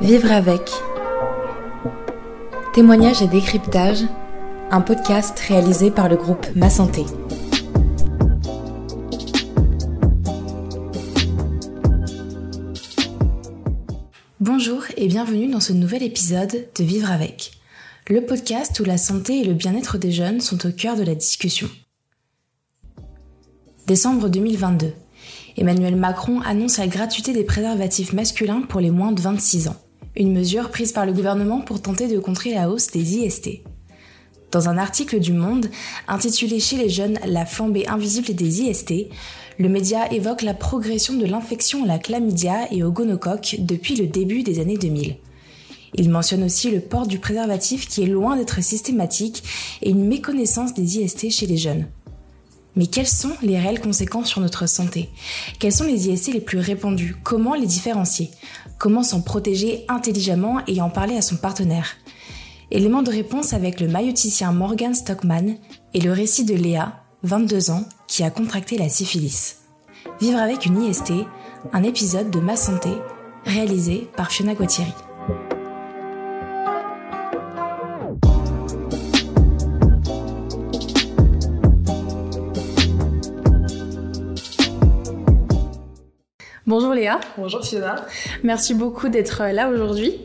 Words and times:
Vivre 0.00 0.32
avec. 0.32 0.62
Témoignage 2.72 3.20
et 3.20 3.26
décryptage, 3.26 3.98
un 4.70 4.80
podcast 4.80 5.38
réalisé 5.40 5.90
par 5.90 6.08
le 6.08 6.16
groupe 6.16 6.46
Ma 6.56 6.70
Santé. 6.70 7.04
Bonjour 14.40 14.84
et 14.96 15.06
bienvenue 15.06 15.48
dans 15.48 15.60
ce 15.60 15.74
nouvel 15.74 16.02
épisode 16.02 16.68
de 16.74 16.82
Vivre 16.82 17.10
avec, 17.10 17.50
le 18.08 18.24
podcast 18.24 18.80
où 18.80 18.84
la 18.84 18.96
santé 18.96 19.40
et 19.40 19.44
le 19.44 19.52
bien-être 19.52 19.98
des 19.98 20.12
jeunes 20.12 20.40
sont 20.40 20.66
au 20.66 20.72
cœur 20.72 20.96
de 20.96 21.02
la 21.02 21.14
discussion. 21.14 21.68
Décembre 23.86 24.30
2022. 24.30 24.94
Emmanuel 25.58 25.96
Macron 25.96 26.40
annonce 26.40 26.78
la 26.78 26.86
gratuité 26.86 27.34
des 27.34 27.44
préservatifs 27.44 28.14
masculins 28.14 28.62
pour 28.62 28.80
les 28.80 28.90
moins 28.90 29.12
de 29.12 29.20
26 29.20 29.68
ans 29.68 29.76
une 30.16 30.32
mesure 30.32 30.70
prise 30.70 30.92
par 30.92 31.06
le 31.06 31.12
gouvernement 31.12 31.60
pour 31.60 31.80
tenter 31.80 32.08
de 32.08 32.18
contrer 32.18 32.54
la 32.54 32.70
hausse 32.70 32.90
des 32.90 33.16
IST. 33.16 33.62
Dans 34.50 34.68
un 34.68 34.78
article 34.78 35.20
du 35.20 35.32
Monde 35.32 35.70
intitulé 36.08 36.58
Chez 36.58 36.76
les 36.76 36.88
jeunes 36.88 37.18
La 37.24 37.46
flambée 37.46 37.86
invisible 37.86 38.34
des 38.34 38.62
IST, 38.62 39.08
le 39.58 39.68
média 39.68 40.12
évoque 40.12 40.42
la 40.42 40.54
progression 40.54 41.14
de 41.14 41.26
l'infection 41.26 41.84
à 41.84 41.86
la 41.86 41.98
chlamydia 41.98 42.72
et 42.72 42.82
au 42.82 42.90
gonocoque 42.90 43.56
depuis 43.60 43.94
le 43.94 44.06
début 44.06 44.42
des 44.42 44.58
années 44.58 44.78
2000. 44.78 45.16
Il 45.94 46.10
mentionne 46.10 46.44
aussi 46.44 46.70
le 46.70 46.80
port 46.80 47.06
du 47.06 47.18
préservatif 47.18 47.86
qui 47.86 48.02
est 48.02 48.06
loin 48.06 48.36
d'être 48.36 48.62
systématique 48.62 49.42
et 49.82 49.90
une 49.90 50.06
méconnaissance 50.06 50.74
des 50.74 50.98
IST 50.98 51.30
chez 51.30 51.46
les 51.46 51.56
jeunes. 51.56 51.86
Mais 52.76 52.86
quelles 52.86 53.08
sont 53.08 53.32
les 53.42 53.58
réelles 53.58 53.80
conséquences 53.80 54.28
sur 54.28 54.40
notre 54.40 54.68
santé? 54.68 55.10
Quels 55.58 55.72
sont 55.72 55.84
les 55.84 56.08
IST 56.08 56.32
les 56.32 56.40
plus 56.40 56.58
répandus? 56.58 57.16
Comment 57.22 57.54
les 57.54 57.66
différencier? 57.66 58.30
Comment 58.78 59.02
s'en 59.02 59.20
protéger 59.20 59.84
intelligemment 59.88 60.60
et 60.66 60.80
en 60.80 60.90
parler 60.90 61.16
à 61.16 61.22
son 61.22 61.36
partenaire? 61.36 61.96
Élément 62.70 63.02
de 63.02 63.10
réponse 63.10 63.52
avec 63.52 63.80
le 63.80 63.88
maïoticien 63.88 64.52
Morgan 64.52 64.94
Stockman 64.94 65.56
et 65.92 66.00
le 66.00 66.12
récit 66.12 66.44
de 66.44 66.54
Léa, 66.54 67.02
22 67.24 67.70
ans, 67.70 67.84
qui 68.06 68.22
a 68.22 68.30
contracté 68.30 68.78
la 68.78 68.88
syphilis. 68.88 69.56
Vivre 70.20 70.38
avec 70.38 70.66
une 70.66 70.82
IST, 70.82 71.12
un 71.72 71.82
épisode 71.82 72.30
de 72.30 72.40
Ma 72.40 72.56
Santé, 72.56 72.90
réalisé 73.44 74.08
par 74.16 74.30
Fiona 74.30 74.54
Guattieri. 74.54 74.92
Léa. 87.00 87.18
Bonjour 87.38 87.64
Fiona. 87.64 88.04
Merci 88.42 88.74
beaucoup 88.74 89.08
d'être 89.08 89.42
là 89.54 89.70
aujourd'hui. 89.70 90.18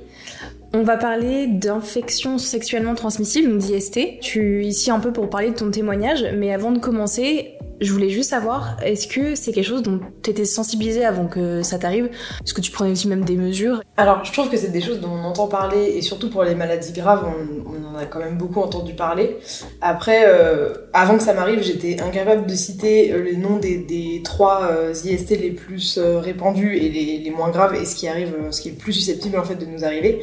On 0.74 0.84
va 0.84 0.98
parler 0.98 1.48
d'infections 1.48 2.38
sexuellement 2.38 2.96
transmissibles, 2.96 3.50
donc 3.50 3.60
d'IST. 3.60 4.20
Tu 4.20 4.66
es 4.66 4.68
ici 4.68 4.92
un 4.92 5.00
peu 5.00 5.14
pour 5.14 5.30
parler 5.30 5.52
de 5.52 5.56
ton 5.56 5.72
témoignage, 5.72 6.26
mais 6.36 6.54
avant 6.54 6.74
de 6.74 6.80
commencer, 6.80 7.54
je 7.86 7.94
voulais 7.94 8.10
juste 8.10 8.30
savoir, 8.32 8.78
est-ce 8.84 9.08
que 9.08 9.36
c'est 9.36 9.52
quelque 9.52 9.68
chose 9.68 9.84
dont 9.84 10.00
tu 10.24 10.30
étais 10.30 10.46
sensibilisée 10.46 11.06
avant 11.06 11.28
que 11.28 11.62
ça 11.62 11.78
t'arrive? 11.78 12.06
Est-ce 12.44 12.54
que 12.54 12.62
tu 12.62 12.72
prenais 12.72 12.92
aussi 12.92 13.08
même 13.08 13.24
des 13.24 13.36
mesures? 13.36 13.82
Alors, 13.98 14.26
je 14.26 14.32
trouve 14.32 14.50
que 14.50 14.58
c'est 14.58 14.72
des 14.72 14.82
choses 14.82 15.00
dont 15.00 15.12
on 15.12 15.24
entend 15.24 15.48
parler, 15.48 15.94
et 15.96 16.02
surtout 16.02 16.30
pour 16.30 16.44
les 16.44 16.56
maladies 16.56 16.94
graves, 16.94 17.26
on, 17.26 17.96
en 17.96 17.98
a 17.98 18.06
quand 18.06 18.20
même 18.20 18.38
beaucoup 18.38 18.62
entendu 18.62 18.94
parler. 18.94 19.38
Après, 19.82 20.26
euh, 20.28 20.74
avant 20.94 21.18
que 21.18 21.24
ça 21.24 21.34
m'arrive, 21.34 21.62
j'étais 21.62 22.02
incapable 22.02 22.46
de 22.46 22.56
citer 22.56 23.14
euh, 23.14 23.24
les 23.24 23.38
noms 23.38 23.58
des, 23.58 24.22
trois 24.24 24.70
euh, 24.72 24.94
IST 24.94 25.30
les 25.32 25.52
plus 25.52 26.00
répandus 26.00 26.78
et 26.78 26.90
les, 26.90 27.32
moins 27.32 27.50
graves, 27.50 27.76
et 27.76 27.86
ce 27.86 27.96
qui 27.96 28.08
arrive, 28.08 28.34
ce 28.52 28.62
qui 28.62 28.70
est 28.70 28.72
le 28.72 28.78
plus 28.78 28.94
susceptible 28.94 29.38
en 29.38 29.44
fait 29.44 29.56
de 29.56 29.66
nous 29.66 29.84
arriver. 29.84 30.22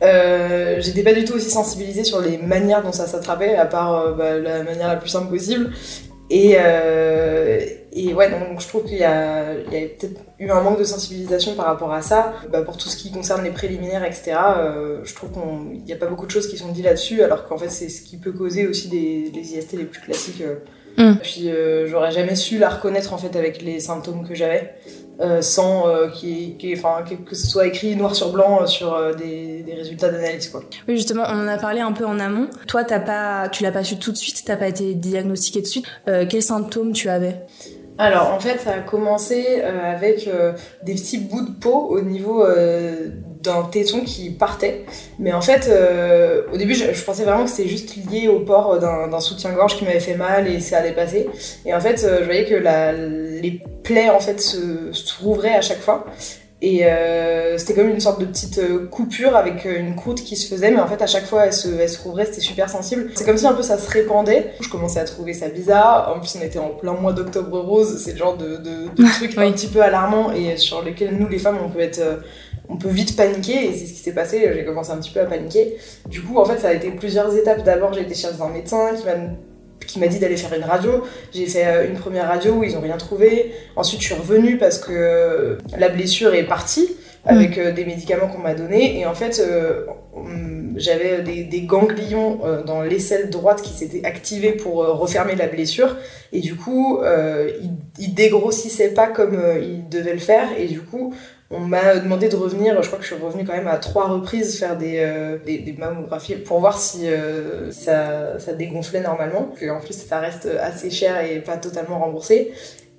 j'étais 0.00 1.02
pas 1.02 1.12
du 1.12 1.24
tout 1.24 1.34
aussi 1.34 1.50
sensibilisée 1.50 2.04
sur 2.04 2.20
les 2.20 2.38
manières 2.38 2.82
dont 2.82 2.92
ça 2.92 3.06
s'attrapait, 3.06 3.56
à 3.56 3.66
part 3.66 4.14
bah, 4.14 4.38
la 4.38 4.62
manière 4.62 4.88
la 4.88 4.96
plus 4.96 5.08
simple 5.08 5.30
possible. 5.30 5.72
Et, 6.30 6.54
euh, 6.58 7.58
et 7.92 8.14
ouais, 8.14 8.30
donc 8.30 8.60
je 8.60 8.68
trouve 8.68 8.84
qu'il 8.84 8.98
y 8.98 9.04
a, 9.04 9.52
il 9.54 9.72
y 9.72 9.84
a 9.84 9.88
peut-être 9.88 10.20
eu 10.38 10.48
un 10.48 10.60
manque 10.60 10.78
de 10.78 10.84
sensibilisation 10.84 11.56
par 11.56 11.66
rapport 11.66 11.92
à 11.92 12.02
ça. 12.02 12.34
Bah, 12.50 12.62
pour 12.62 12.76
tout 12.76 12.88
ce 12.88 12.96
qui 12.96 13.10
concerne 13.10 13.42
les 13.42 13.50
préliminaires, 13.50 14.04
etc., 14.04 14.36
euh, 14.58 15.00
je 15.02 15.14
trouve 15.14 15.30
qu'il 15.32 15.82
n'y 15.82 15.92
a 15.92 15.96
pas 15.96 16.06
beaucoup 16.06 16.26
de 16.26 16.30
choses 16.30 16.48
qui 16.48 16.56
sont 16.56 16.68
dites 16.68 16.84
là-dessus, 16.84 17.22
alors 17.22 17.48
qu'en 17.48 17.58
fait, 17.58 17.68
c'est 17.68 17.88
ce 17.88 18.02
qui 18.02 18.16
peut 18.16 18.30
causer 18.30 18.68
aussi 18.68 18.88
des, 18.88 19.30
des 19.30 19.56
IST 19.56 19.72
les 19.72 19.84
plus 19.84 20.00
classiques. 20.00 20.42
Euh. 20.42 20.56
Mm. 20.96 21.16
Puis 21.22 21.50
euh, 21.50 21.86
j'aurais 21.86 22.12
jamais 22.12 22.34
su 22.36 22.58
la 22.58 22.68
reconnaître 22.68 23.12
en 23.12 23.18
fait 23.18 23.36
avec 23.36 23.62
les 23.62 23.80
symptômes 23.80 24.26
que 24.26 24.34
j'avais. 24.34 24.74
Euh, 25.20 25.42
sans 25.42 25.86
euh, 25.86 26.08
enfin, 26.72 27.04
que, 27.26 27.34
ce 27.34 27.46
soit 27.46 27.66
écrit 27.66 27.94
noir 27.94 28.14
sur 28.14 28.32
blanc 28.32 28.66
sur 28.66 29.14
des, 29.16 29.62
des, 29.62 29.74
résultats 29.74 30.08
d'analyse 30.08 30.48
quoi. 30.48 30.62
Oui 30.88 30.96
justement 30.96 31.24
on 31.28 31.44
en 31.44 31.46
a 31.46 31.58
parlé 31.58 31.80
un 31.80 31.92
peu 31.92 32.06
en 32.06 32.18
amont. 32.18 32.48
Toi 32.66 32.84
t'as 32.84 33.00
pas, 33.00 33.50
tu 33.50 33.62
l'as 33.62 33.72
pas 33.72 33.84
su 33.84 33.98
tout 33.98 34.12
de 34.12 34.16
suite, 34.16 34.42
t'as 34.46 34.56
pas 34.56 34.68
été 34.68 34.94
diagnostiqué 34.94 35.58
tout 35.58 35.64
de 35.64 35.68
suite. 35.68 35.86
quels 36.06 36.42
symptômes 36.42 36.92
tu 36.92 37.10
avais? 37.10 37.36
Alors 37.98 38.32
en 38.32 38.40
fait 38.40 38.58
ça 38.60 38.70
a 38.70 38.78
commencé 38.80 39.60
avec 39.60 40.26
des 40.84 40.94
petits 40.94 41.18
bouts 41.18 41.44
de 41.44 41.52
peau 41.52 41.88
au 41.90 42.00
niveau 42.00 42.42
d'un 43.42 43.62
téton 43.62 44.00
qui 44.04 44.30
partait. 44.30 44.84
Mais 45.18 45.32
en 45.32 45.40
fait, 45.40 45.68
euh, 45.68 46.42
au 46.52 46.56
début, 46.56 46.74
je, 46.74 47.04
pensais 47.04 47.24
vraiment 47.24 47.44
que 47.44 47.50
c'était 47.50 47.68
juste 47.68 47.96
lié 48.10 48.28
au 48.28 48.40
port 48.40 48.78
d'un 48.78 49.20
soutien-gorge 49.20 49.76
qui 49.76 49.84
m'avait 49.84 50.00
fait 50.00 50.16
mal 50.16 50.46
et 50.46 50.60
ça 50.60 50.78
allait 50.78 50.92
passer. 50.92 51.28
Et 51.64 51.74
en 51.74 51.80
fait, 51.80 52.04
euh, 52.04 52.18
je 52.20 52.24
voyais 52.24 52.44
que 52.44 52.54
la, 52.54 52.92
les 52.92 53.60
plaies 53.82 54.10
en 54.10 54.20
fait 54.20 54.40
se, 54.40 54.92
se 54.92 55.22
rouvraient 55.22 55.54
à 55.54 55.62
chaque 55.62 55.80
fois. 55.80 56.06
Et 56.62 56.84
euh, 56.84 57.56
c'était 57.56 57.74
comme 57.74 57.88
une 57.88 58.00
sorte 58.00 58.20
de 58.20 58.26
petite 58.26 58.60
coupure 58.90 59.34
avec 59.34 59.64
une 59.64 59.96
croûte 59.96 60.22
qui 60.22 60.36
se 60.36 60.46
faisait, 60.52 60.70
mais 60.70 60.80
en 60.80 60.86
fait 60.86 61.00
à 61.00 61.06
chaque 61.06 61.24
fois 61.24 61.46
elle 61.46 61.54
se, 61.54 61.68
elle 61.68 61.88
se 61.88 62.02
rouvrait, 62.02 62.26
c'était 62.26 62.42
super 62.42 62.68
sensible. 62.68 63.10
C'est 63.14 63.24
comme 63.24 63.38
si 63.38 63.46
un 63.46 63.54
peu 63.54 63.62
ça 63.62 63.78
se 63.78 63.90
répandait. 63.90 64.52
Je 64.60 64.68
commençais 64.68 65.00
à 65.00 65.04
trouver 65.04 65.32
ça 65.32 65.48
bizarre. 65.48 66.14
En 66.14 66.20
plus 66.20 66.36
on 66.38 66.44
était 66.44 66.58
en 66.58 66.68
plein 66.68 66.92
mois 66.92 67.14
d'octobre 67.14 67.58
rose, 67.60 68.02
c'est 68.04 68.12
le 68.12 68.18
genre 68.18 68.36
de, 68.36 68.56
de, 68.58 68.88
de 68.94 69.14
truc 69.14 69.38
un 69.38 69.50
petit 69.52 69.68
peu 69.68 69.80
alarmant 69.80 70.32
et 70.32 70.58
sur 70.58 70.82
lesquels 70.82 71.16
nous 71.16 71.28
les 71.28 71.38
femmes 71.38 71.58
on 71.64 71.70
peut 71.70 71.80
être 71.80 72.02
on 72.70 72.76
peut 72.76 72.88
vite 72.88 73.16
paniquer 73.16 73.68
et 73.68 73.72
c'est 73.72 73.86
ce 73.86 73.92
qui 73.92 73.98
s'est 73.98 74.14
passé. 74.14 74.48
J'ai 74.54 74.64
commencé 74.64 74.92
un 74.92 74.98
petit 74.98 75.10
peu 75.10 75.20
à 75.20 75.26
paniquer. 75.26 75.76
Du 76.08 76.22
coup, 76.22 76.38
en 76.38 76.44
fait, 76.44 76.58
ça 76.58 76.68
a 76.68 76.72
été 76.72 76.90
plusieurs 76.92 77.36
étapes. 77.36 77.64
D'abord, 77.64 77.92
j'ai 77.92 78.02
été 78.02 78.14
chez 78.14 78.28
un 78.40 78.48
médecin 78.48 78.94
qui 78.96 79.04
m'a 79.04 79.14
qui 79.92 79.98
m'a 79.98 80.06
dit 80.06 80.18
d'aller 80.18 80.36
faire 80.36 80.52
une 80.52 80.64
radio. 80.64 81.04
J'ai 81.32 81.46
fait 81.46 81.66
euh, 81.66 81.88
une 81.88 81.98
première 81.98 82.28
radio 82.28 82.52
où 82.52 82.64
ils 82.64 82.74
n'ont 82.74 82.80
rien 82.80 82.96
trouvé. 82.96 83.52
Ensuite, 83.76 84.00
je 84.00 84.06
suis 84.06 84.14
revenue 84.14 84.58
parce 84.58 84.78
que 84.78 84.92
euh, 84.92 85.58
la 85.78 85.88
blessure 85.88 86.34
est 86.34 86.44
partie 86.44 86.88
avec 87.24 87.56
mm. 87.56 87.60
euh, 87.60 87.72
des 87.72 87.84
médicaments 87.84 88.28
qu'on 88.28 88.38
m'a 88.38 88.54
donnés. 88.54 88.98
Et 88.98 89.06
en 89.06 89.14
fait, 89.14 89.42
j'avais 90.76 91.22
des, 91.22 91.62
ganglions 91.62 92.40
dans 92.66 92.82
l'aisselle 92.82 93.30
droite 93.30 93.62
qui 93.62 93.72
s'étaient 93.72 94.04
activés 94.04 94.52
pour 94.52 94.76
refermer 94.76 95.34
la 95.34 95.46
blessure. 95.46 95.96
Et 96.32 96.40
du 96.40 96.54
coup, 96.54 97.00
ils, 97.04 97.72
ils 97.98 98.14
dégrossissaient 98.14 98.94
pas 98.94 99.08
comme 99.08 99.38
ils 99.60 99.88
devaient 99.88 100.14
le 100.14 100.18
faire. 100.18 100.48
Et 100.58 100.66
du 100.66 100.80
coup, 100.80 101.14
on 101.52 101.58
m'a 101.58 101.96
demandé 101.96 102.28
de 102.28 102.36
revenir, 102.36 102.80
je 102.80 102.86
crois 102.86 102.98
que 102.98 103.04
je 103.04 103.12
suis 103.12 103.22
revenue 103.22 103.44
quand 103.44 103.54
même 103.54 103.66
à 103.66 103.78
trois 103.78 104.06
reprises 104.06 104.56
faire 104.56 104.78
des, 104.78 104.98
euh, 104.98 105.38
mammographies 105.78 106.36
pour 106.36 106.60
voir 106.60 106.78
si 106.78 107.08
euh, 107.08 107.72
ça, 107.72 108.52
dégonflait 108.56 109.00
normalement. 109.00 109.52
En 109.68 109.80
plus, 109.80 109.94
ça 109.94 110.20
reste 110.20 110.46
assez 110.46 110.90
cher 110.90 111.24
et 111.24 111.40
pas 111.40 111.56
totalement 111.56 111.98
remboursé. 111.98 112.52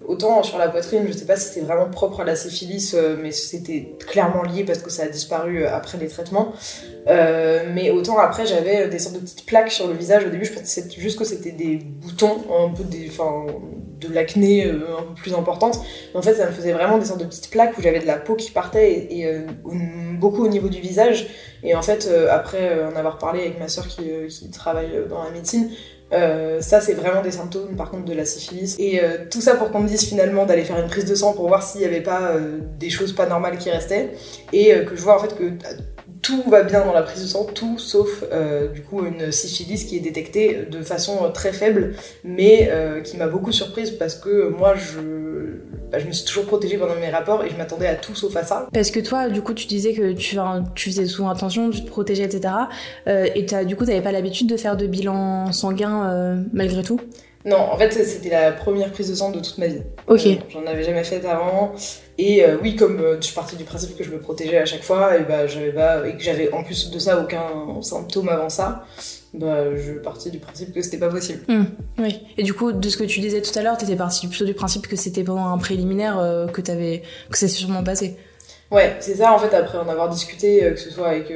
Autant 0.05 0.43
sur 0.43 0.57
la 0.57 0.67
poitrine, 0.67 1.03
je 1.07 1.13
sais 1.13 1.25
pas 1.25 1.37
si 1.37 1.49
c'était 1.49 1.65
vraiment 1.65 1.89
propre 1.89 2.21
à 2.21 2.23
la 2.25 2.35
syphilis, 2.35 2.93
euh, 2.93 3.15
mais 3.21 3.31
c'était 3.31 3.93
clairement 4.09 4.43
lié 4.43 4.65
parce 4.65 4.79
que 4.79 4.89
ça 4.89 5.03
a 5.03 5.07
disparu 5.07 5.65
après 5.65 5.97
les 5.97 6.07
traitements. 6.07 6.51
mais 7.07 7.89
autant 7.91 8.17
après, 8.17 8.45
j'avais 8.45 8.89
des 8.89 8.99
sortes 8.99 9.15
de 9.15 9.19
petites 9.21 9.45
plaques 9.45 9.71
sur 9.71 9.87
le 9.87 9.93
visage. 9.93 10.25
Au 10.25 10.29
début, 10.29 10.45
je 10.45 10.53
pensais 10.53 10.83
juste 10.97 11.17
que 11.17 11.23
c'était 11.25 11.51
des 11.51 11.77
boutons, 11.77 12.41
un 12.65 12.73
peu 12.73 12.83
des, 12.83 13.09
de 14.01 14.13
l'acné 14.13 14.65
euh, 14.65 14.79
un 14.99 15.03
peu 15.03 15.13
plus 15.15 15.33
importante. 15.33 15.79
Mais 16.13 16.19
en 16.19 16.21
fait, 16.21 16.33
ça 16.35 16.45
me 16.47 16.51
faisait 16.51 16.73
vraiment 16.73 16.97
des 16.97 17.05
sortes 17.05 17.19
de 17.19 17.25
petites 17.25 17.49
plaques 17.49 17.77
où 17.77 17.81
j'avais 17.81 17.99
de 17.99 18.07
la 18.07 18.17
peau 18.17 18.35
qui 18.35 18.51
partait 18.51 19.07
et, 19.09 19.25
euh, 19.25 19.45
beaucoup 20.19 20.43
au 20.43 20.49
niveau 20.49 20.69
du 20.69 20.81
visage. 20.81 21.27
Et 21.63 21.75
en 21.75 21.81
fait, 21.81 22.07
euh, 22.09 22.27
après 22.31 22.83
en 22.83 22.95
avoir 22.95 23.17
parlé 23.17 23.41
avec 23.41 23.59
ma 23.59 23.67
soeur 23.67 23.87
qui, 23.87 24.03
qui 24.29 24.49
travaille 24.49 24.91
dans 25.09 25.23
la 25.23 25.29
médecine, 25.29 25.69
ça, 26.59 26.81
c'est 26.81 26.93
vraiment 26.93 27.21
des 27.21 27.31
symptômes, 27.31 27.77
par 27.77 27.89
contre, 27.89 28.03
de 28.03 28.13
la 28.13 28.25
syphilis. 28.25 28.75
Et 28.79 28.99
tout 29.29 29.39
ça 29.39 29.55
pour 29.55 29.71
qu'on 29.71 29.79
me 29.79 29.87
dise 29.87 30.03
finalement 30.03 30.45
d'aller 30.45 30.65
faire 30.65 30.77
une 30.77 30.89
prise 30.89 31.05
de 31.05 31.15
sang 31.15 31.31
pour 31.31 31.47
voir 31.47 31.63
s'il 31.63 31.79
n'y 31.79 31.87
avait 31.87 32.01
pas 32.01 32.33
des 32.77 32.89
choses 32.89 33.13
pas 33.13 33.27
normales 33.27 33.57
qui 33.57 33.69
restaient. 33.69 34.09
Et 34.51 34.73
que 34.83 34.97
je 34.97 35.01
vois 35.01 35.15
en 35.15 35.19
fait 35.19 35.33
que 35.37 35.53
tout 36.21 36.43
va 36.49 36.63
bien 36.63 36.85
dans 36.85 36.93
la 36.93 37.01
prise 37.01 37.23
de 37.23 37.27
sang, 37.27 37.45
tout 37.45 37.79
sauf 37.79 38.23
euh, 38.31 38.67
du 38.67 38.81
coup 38.81 39.05
une 39.05 39.31
syphilis 39.31 39.85
qui 39.85 39.97
est 39.97 40.01
détectée 40.01 40.67
de 40.69 40.81
façon 40.81 41.23
euh, 41.23 41.29
très 41.29 41.51
faible, 41.51 41.95
mais 42.23 42.69
euh, 42.71 43.01
qui 43.01 43.17
m'a 43.17 43.27
beaucoup 43.27 43.51
surprise 43.51 43.91
parce 43.91 44.15
que 44.15 44.49
moi 44.49 44.75
je, 44.75 44.99
bah, 45.91 45.99
je 45.99 46.05
me 46.05 46.11
suis 46.11 46.25
toujours 46.25 46.45
protégée 46.45 46.77
pendant 46.77 46.95
mes 46.95 47.09
rapports 47.09 47.43
et 47.43 47.49
je 47.49 47.55
m'attendais 47.55 47.87
à 47.87 47.95
tout 47.95 48.15
sauf 48.15 48.35
à 48.35 48.43
ça. 48.43 48.67
Parce 48.71 48.91
que 48.91 48.99
toi, 48.99 49.29
du 49.29 49.41
coup, 49.41 49.53
tu 49.53 49.65
disais 49.65 49.93
que 49.93 50.13
tu, 50.13 50.37
tu 50.75 50.89
faisais 50.89 51.05
souvent 51.05 51.29
attention, 51.29 51.69
tu 51.71 51.83
te 51.83 51.89
protégeais, 51.89 52.23
etc. 52.23 52.53
et 53.07 53.45
as, 53.53 53.65
du 53.65 53.75
coup, 53.75 53.85
tu 53.85 53.89
n'avais 53.89 54.03
pas 54.03 54.11
l'habitude 54.11 54.47
de 54.47 54.57
faire 54.57 54.77
de 54.77 54.85
bilan 54.85 55.51
sanguin 55.51 56.43
malgré 56.53 56.83
tout? 56.83 56.99
Non, 57.43 57.57
en 57.57 57.77
fait, 57.77 57.91
c'était 57.91 58.29
la 58.29 58.51
première 58.51 58.91
prise 58.91 59.09
de 59.09 59.15
sang 59.15 59.31
de 59.31 59.39
toute 59.39 59.57
ma 59.57 59.67
vie. 59.67 59.81
Ok. 60.07 60.27
J'en 60.49 60.65
avais 60.67 60.83
jamais 60.83 61.03
fait 61.03 61.25
avant. 61.25 61.73
Et 62.23 62.45
euh, 62.45 62.57
oui, 62.61 62.75
comme 62.75 62.99
euh, 62.99 63.15
je 63.19 63.25
suis 63.25 63.33
partie 63.33 63.55
du 63.55 63.63
principe 63.63 63.97
que 63.97 64.03
je 64.03 64.11
me 64.11 64.19
protégeais 64.19 64.59
à 64.59 64.65
chaque 64.65 64.83
fois, 64.83 65.17
et, 65.17 65.23
bah, 65.23 65.47
j'avais 65.47 65.71
pas, 65.71 66.07
et 66.07 66.15
que 66.15 66.21
j'avais 66.21 66.53
en 66.53 66.63
plus 66.63 66.91
de 66.91 66.99
ça 66.99 67.19
aucun 67.19 67.81
symptôme 67.81 68.29
avant 68.29 68.47
ça, 68.47 68.85
bah, 69.33 69.75
je 69.75 69.93
partais 69.93 70.29
du 70.29 70.37
principe 70.37 70.71
que 70.71 70.83
c'était 70.83 70.99
pas 70.99 71.09
possible. 71.09 71.39
Oui. 71.97 72.21
Et 72.37 72.43
du 72.43 72.53
coup, 72.53 72.73
de 72.73 72.89
ce 72.89 72.97
que 72.97 73.05
tu 73.05 73.21
disais 73.21 73.41
tout 73.41 73.57
à 73.57 73.63
l'heure, 73.63 73.75
t'étais 73.75 73.95
parti 73.95 74.27
plutôt 74.27 74.45
du 74.45 74.53
principe 74.53 74.85
que 74.85 74.95
c'était 74.95 75.23
pendant 75.23 75.47
un 75.47 75.57
préliminaire 75.57 76.19
euh, 76.19 76.45
que 76.45 76.61
t'avais 76.61 77.01
que 77.31 77.39
c'est 77.39 77.47
sûrement 77.47 77.83
passé. 77.83 78.17
Ouais, 78.69 78.95
c'est 78.99 79.15
ça 79.15 79.33
en 79.33 79.39
fait, 79.39 79.53
après 79.55 79.79
en 79.79 79.89
avoir 79.89 80.07
discuté, 80.07 80.63
euh, 80.63 80.71
que 80.73 80.79
ce 80.79 80.91
soit 80.91 81.07
avec 81.07 81.33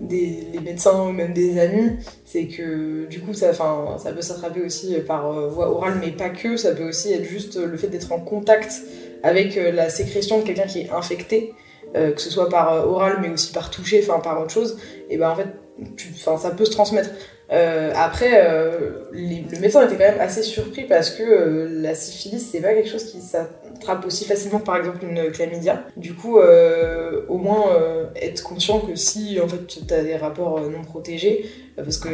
des, 0.00 0.46
les 0.52 0.60
médecins 0.60 1.08
ou 1.08 1.10
même 1.10 1.32
des 1.32 1.58
amis, 1.58 1.90
c'est 2.24 2.46
que 2.46 3.06
du 3.06 3.20
coup 3.20 3.34
ça, 3.34 3.52
ça 3.52 4.12
peut 4.12 4.22
s'attraper 4.22 4.62
aussi 4.62 4.94
par 5.08 5.50
voie 5.50 5.70
orale, 5.70 5.98
mais 6.00 6.12
pas 6.12 6.30
que, 6.30 6.56
ça 6.56 6.70
peut 6.70 6.88
aussi 6.88 7.12
être 7.12 7.24
juste 7.24 7.56
le 7.56 7.76
fait 7.76 7.88
d'être 7.88 8.12
en 8.12 8.20
contact 8.20 8.80
avec 9.22 9.56
euh, 9.56 9.72
la 9.72 9.90
sécrétion 9.90 10.40
de 10.40 10.44
quelqu'un 10.44 10.66
qui 10.66 10.80
est 10.80 10.90
infecté, 10.90 11.54
euh, 11.96 12.12
que 12.12 12.20
ce 12.20 12.30
soit 12.30 12.48
par 12.48 12.72
euh, 12.72 12.84
oral 12.84 13.18
mais 13.20 13.28
aussi 13.28 13.52
par 13.52 13.70
toucher, 13.70 14.04
enfin 14.06 14.20
par 14.20 14.40
autre 14.40 14.52
chose, 14.52 14.78
et 15.08 15.16
ben 15.16 15.30
en 15.30 15.36
fait 15.36 15.48
tu, 15.96 16.14
ça 16.14 16.50
peut 16.50 16.64
se 16.64 16.72
transmettre. 16.72 17.10
Euh, 17.52 17.92
après, 17.96 18.46
euh, 18.48 19.06
le 19.10 19.58
médecin 19.58 19.84
était 19.84 19.96
quand 19.96 20.10
même 20.10 20.20
assez 20.20 20.42
surpris 20.42 20.84
parce 20.84 21.10
que 21.10 21.22
euh, 21.22 21.68
la 21.82 21.96
syphilis, 21.96 22.48
c'est 22.50 22.60
pas 22.60 22.74
quelque 22.74 22.88
chose 22.88 23.10
qui 23.10 23.20
s'attrape 23.20 24.06
aussi 24.06 24.24
facilement 24.24 24.60
que 24.60 24.66
par 24.66 24.76
exemple 24.76 24.98
une 25.02 25.32
chlamydia. 25.32 25.82
Du 25.96 26.14
coup, 26.14 26.38
au 26.38 27.38
moins 27.38 27.76
être 28.14 28.42
conscient 28.42 28.80
que 28.80 28.94
si 28.94 29.40
en 29.40 29.48
fait 29.48 29.66
tu 29.66 29.92
as 29.92 30.02
des 30.02 30.16
rapports 30.16 30.60
non 30.60 30.82
protégés, 30.82 31.46
parce 31.76 31.98
que 31.98 32.08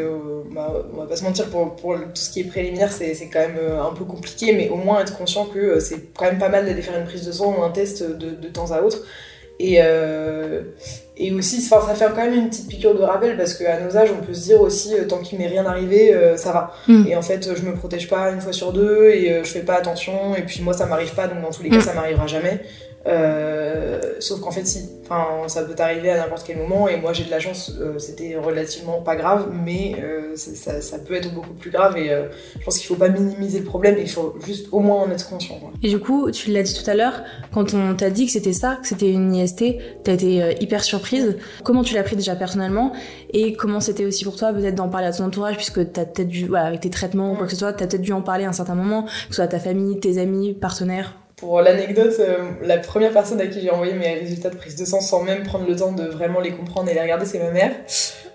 bah, 0.55 0.73
on 0.95 0.97
va 0.97 1.07
pas 1.07 1.17
se 1.17 1.25
mentir, 1.25 1.47
pour, 1.51 1.77
tout 1.77 2.11
ce 2.15 2.31
qui 2.31 2.41
est 2.41 2.45
préliminaire, 2.45 2.93
c'est 2.93 3.29
quand 3.31 3.41
même 3.41 3.59
un 3.81 3.93
peu 3.93 4.05
compliqué, 4.05 4.53
mais 4.53 4.69
au 4.71 4.77
moins 4.77 5.01
être 5.01 5.19
conscient 5.19 5.47
que 5.47 5.81
c'est 5.81 6.15
quand 6.17 6.27
même 6.27 6.39
pas 6.39 6.49
mal 6.49 6.65
d'aller 6.65 6.83
faire 6.83 6.99
une 6.99 7.07
prise 7.07 7.27
de 7.27 7.33
sang 7.33 7.57
ou 7.59 7.63
un 7.63 7.71
test 7.71 8.03
de 8.03 8.49
temps 8.49 8.73
à 8.73 8.81
autre. 8.81 9.03
Et, 9.59 9.79
euh, 9.81 10.63
et 11.17 11.33
aussi, 11.33 11.63
ça 11.63 11.81
fait 11.81 12.05
quand 12.15 12.17
même 12.17 12.35
une 12.35 12.49
petite 12.51 12.69
piqûre 12.69 12.95
de 12.95 13.03
rappel 13.03 13.37
parce 13.37 13.55
qu'à 13.55 13.81
nos 13.81 13.97
âges, 13.97 14.11
on 14.13 14.25
peut 14.25 14.35
se 14.35 14.45
dire 14.45 14.61
aussi, 14.61 14.95
euh, 14.95 15.07
tant 15.07 15.19
qu'il 15.19 15.39
m'est 15.39 15.47
rien 15.47 15.65
arrivé, 15.65 16.15
euh, 16.15 16.37
ça 16.37 16.53
va. 16.53 16.75
Mm. 16.89 17.07
Et 17.09 17.17
en 17.17 17.23
fait, 17.23 17.57
je 17.57 17.63
me 17.63 17.75
protège 17.75 18.09
pas 18.09 18.31
une 18.33 18.41
fois 18.41 18.53
sur 18.53 18.73
deux 18.73 19.07
et 19.11 19.41
je 19.43 19.51
fais 19.51 19.61
pas 19.61 19.77
attention. 19.77 20.37
Et 20.37 20.43
puis 20.43 20.61
moi, 20.63 20.75
ça 20.75 20.85
m'arrive 20.87 21.15
pas, 21.15 21.27
donc 21.27 21.41
dans 21.41 21.51
tous 21.51 21.63
les 21.63 21.71
cas, 21.71 21.79
Mm. 21.79 21.83
ça 21.83 21.95
m'arrivera 21.95 22.27
jamais. 22.27 22.61
Euh, 23.07 24.01
sauf 24.21 24.41
qu'en 24.41 24.51
fait, 24.51 24.67
si. 24.67 24.89
Enfin, 25.09 25.47
ça 25.47 25.63
peut 25.63 25.75
t'arriver 25.75 26.11
à 26.11 26.19
n'importe 26.19 26.45
quel 26.45 26.59
moment. 26.59 26.89
Et 26.89 26.97
moi, 26.97 27.13
j'ai 27.13 27.25
de 27.25 27.31
la 27.31 27.39
chance, 27.39 27.73
euh, 27.81 27.97
c'était 27.99 28.37
relativement 28.37 29.01
pas 29.03 29.15
grave, 29.15 29.53
mais 29.53 29.95
euh, 30.03 30.35
ça, 30.35 30.99
peut 30.99 31.15
être 31.15 31.33
beaucoup 31.33 31.55
plus 31.55 31.71
grave. 31.71 31.97
Et 31.97 32.11
euh, 32.11 32.25
je 32.59 32.65
pense 32.65 32.79
qu'il 32.79 32.89
faut 32.89 32.97
pas 32.97 33.09
minimiser 33.09 33.61
le 33.61 33.65
problème, 33.65 33.97
il 34.01 34.11
faut 34.11 34.35
juste 34.45 34.67
au 34.73 34.81
moins 34.81 35.03
en 35.03 35.11
être 35.11 35.29
conscient. 35.29 35.61
Et 35.83 35.89
du 35.89 36.01
coup, 36.01 36.31
tu 36.33 36.51
l'as 36.51 36.65
dit 36.65 36.75
tout 36.75 36.89
à 36.91 36.95
l'heure, 36.95 37.23
quand 37.53 37.73
on 37.75 37.95
t'a 37.95 38.11
dit 38.11 38.27
que 38.27 38.33
c'était 38.33 38.53
ça, 38.53 38.79
que 38.83 38.89
c'était 38.89 39.13
une 39.13 39.33
IST, 39.33 39.77
t'as 40.03 40.15
été 40.15 40.57
hyper 40.61 40.83
surprise. 40.83 41.37
Comment 41.63 41.85
tu 41.85 41.95
l'as 41.95 42.03
pris 42.03 42.17
déjà 42.17 42.35
personnellement? 42.35 42.93
Et 43.33 43.53
comment 43.53 43.79
c'était 43.79 44.05
aussi 44.05 44.25
pour 44.25 44.37
toi 44.37 44.53
peut-être 44.53 44.75
d'en 44.75 44.89
parler 44.89 45.07
à 45.07 45.13
ton 45.13 45.25
entourage, 45.25 45.57
puisque 45.57 45.93
t'as 45.93 46.05
peut-être 46.05 46.29
dû, 46.29 46.47
voilà, 46.47 46.67
avec 46.67 46.81
tes 46.81 46.91
traitements 46.91 47.33
ou 47.33 47.37
quoi 47.37 47.47
que 47.47 47.53
ce 47.53 47.59
soit, 47.59 47.73
t'as 47.73 47.87
peut-être 47.87 48.03
dû 48.03 48.13
en 48.13 48.23
parler 48.23 48.45
à 48.45 48.49
un 48.49 48.53
certain 48.53 48.75
moment, 48.75 49.05
que 49.05 49.11
ce 49.29 49.35
soit 49.37 49.45
à 49.45 49.49
ta 49.49 49.61
famille, 49.61 50.01
tes 50.01 50.19
amis, 50.19 50.53
partenaires? 50.53 51.15
Pour 51.37 51.61
l'anecdote, 51.61 52.15
euh, 52.19 52.39
la 52.63 52.79
première 52.79 53.13
personne 53.13 53.39
à 53.43 53.47
qui 53.47 53.61
j'ai 53.61 53.71
envoyé 53.71 53.93
mes 53.93 54.15
résultats 54.15 54.49
de 54.49 54.57
prise 54.57 54.75
de 54.75 54.87
sang 54.87 55.03
sans 55.03 55.23
même 55.23 55.43
prendre 55.43 55.67
le 55.69 55.77
temps 55.77 55.93
de 55.93 56.05
vraiment 56.05 56.41
les 56.41 56.51
comprendre 56.53 56.89
et 56.89 56.95
les 56.95 57.01
regarder, 57.03 57.27
c'est 57.27 57.39
ma 57.39 57.51
mère. 57.51 57.73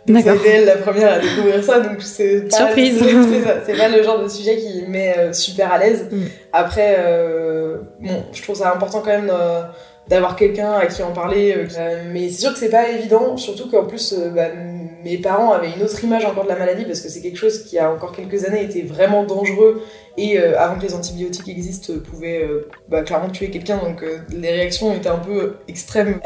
D'accord. 0.06 0.36
C'était 0.38 0.58
elle 0.58 0.66
la 0.66 0.78
première 0.78 1.14
à 1.14 1.18
découvrir 1.20 1.64
ça, 1.64 1.80
donc 1.80 2.00
c'est 2.02 2.42
pas, 2.48 2.58
Surprise. 2.58 3.04
c'est- 3.66 3.76
pas 3.76 3.88
le 3.90 4.04
genre 4.04 4.22
de 4.22 4.28
sujet 4.28 4.56
qui 4.58 4.84
me 4.84 4.88
met 4.90 5.16
euh, 5.18 5.34
super 5.34 5.74
à 5.74 5.80
l'aise. 5.80 6.10
Mm. 6.12 6.18
Après, 6.54 6.96
euh, 7.00 7.78
bon, 8.00 8.24
je 8.34 8.44
trouve 8.44 8.56
ça 8.58 8.72
important 8.72 9.00
quand 9.00 9.10
même 9.20 9.32
d'avoir 10.12 10.36
quelqu'un 10.36 10.74
à 10.74 10.88
qui 10.88 11.02
en 11.04 11.14
parler, 11.14 11.56
euh, 11.80 12.04
mais 12.12 12.28
c'est 12.30 12.42
sûr 12.42 12.52
que 12.54 12.60
c'est 12.60 12.70
pas 12.70 12.90
évident, 12.90 13.38
surtout 13.38 13.70
qu'en 13.72 13.86
plus, 13.86 14.14
euh, 14.14 14.30
bah, 14.30 14.48
mes 15.06 15.18
parents 15.18 15.54
avaient 15.54 15.72
une 15.72 15.82
autre 15.84 16.04
image 16.04 16.26
encore 16.26 16.44
de 16.44 16.50
la 16.50 16.58
maladie 16.58 16.84
parce 16.84 17.00
que 17.00 17.08
c'est 17.08 17.22
quelque 17.22 17.38
chose 17.38 17.64
qui 17.64 17.80
a 17.80 17.90
encore 17.90 18.12
quelques 18.12 18.44
années 18.44 18.62
était 18.64 18.82
vraiment 18.82 19.24
dangereux 19.24 19.82
et 20.18 20.38
euh, 20.38 20.60
avant 20.60 20.76
que 20.76 20.82
les 20.86 20.94
antibiotiques 20.94 21.48
existent, 21.48 21.94
pouvait 22.04 22.46
bah, 22.90 23.04
clairement 23.04 23.30
tuer 23.30 23.50
quelqu'un, 23.50 23.78
donc 23.78 24.04
les 24.36 24.52
réactions 24.52 24.94
étaient 24.94 25.08
un 25.08 25.18
peu 25.18 25.56
extrêmes. 25.70 26.20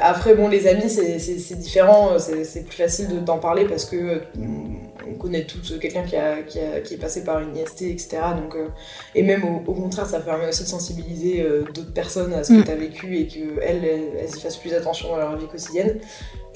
Après, 0.00 0.34
bon, 0.34 0.48
les 0.48 0.66
amis, 0.66 0.88
c'est- 0.88 1.54
différent, 1.58 2.18
c'est 2.18 2.64
plus 2.66 2.76
facile 2.76 3.08
de- 3.08 3.18
d'en 3.18 3.36
parler 3.36 3.66
parce 3.66 3.84
que 3.84 4.22
on 5.08 5.14
connaît 5.14 5.44
tous 5.44 5.78
quelqu'un 5.80 6.02
qui, 6.02 6.16
a, 6.16 6.42
qui, 6.42 6.58
a- 6.60 6.80
qui 6.80 6.94
est 6.94 6.98
passé 6.98 7.24
par 7.24 7.40
une 7.40 7.56
IST, 7.56 7.82
etc. 7.82 8.18
Donc, 8.40 8.54
euh, 8.54 8.68
et 9.14 9.22
même 9.22 9.42
au, 9.44 9.62
au 9.70 9.74
contraire, 9.74 10.06
ça 10.06 10.20
permet 10.20 10.48
aussi 10.48 10.62
de 10.62 10.68
sensibiliser 10.68 11.42
euh, 11.42 11.64
d'autres 11.74 11.92
personnes 11.92 12.32
à 12.32 12.44
ce 12.44 12.52
que 12.52 12.58
Mm. 12.60 12.64
tu 12.64 12.70
as 12.70 12.76
vécu 12.76 13.18
et 13.18 13.26
qu'elles 13.26 13.58
elles, 13.62 13.84
elles 14.20 14.36
y 14.36 14.40
fassent 14.40 14.56
plus 14.56 14.72
attention 14.74 15.08
dans 15.08 15.16
leur 15.18 15.36
vie 15.36 15.46
quotidienne. 15.46 15.98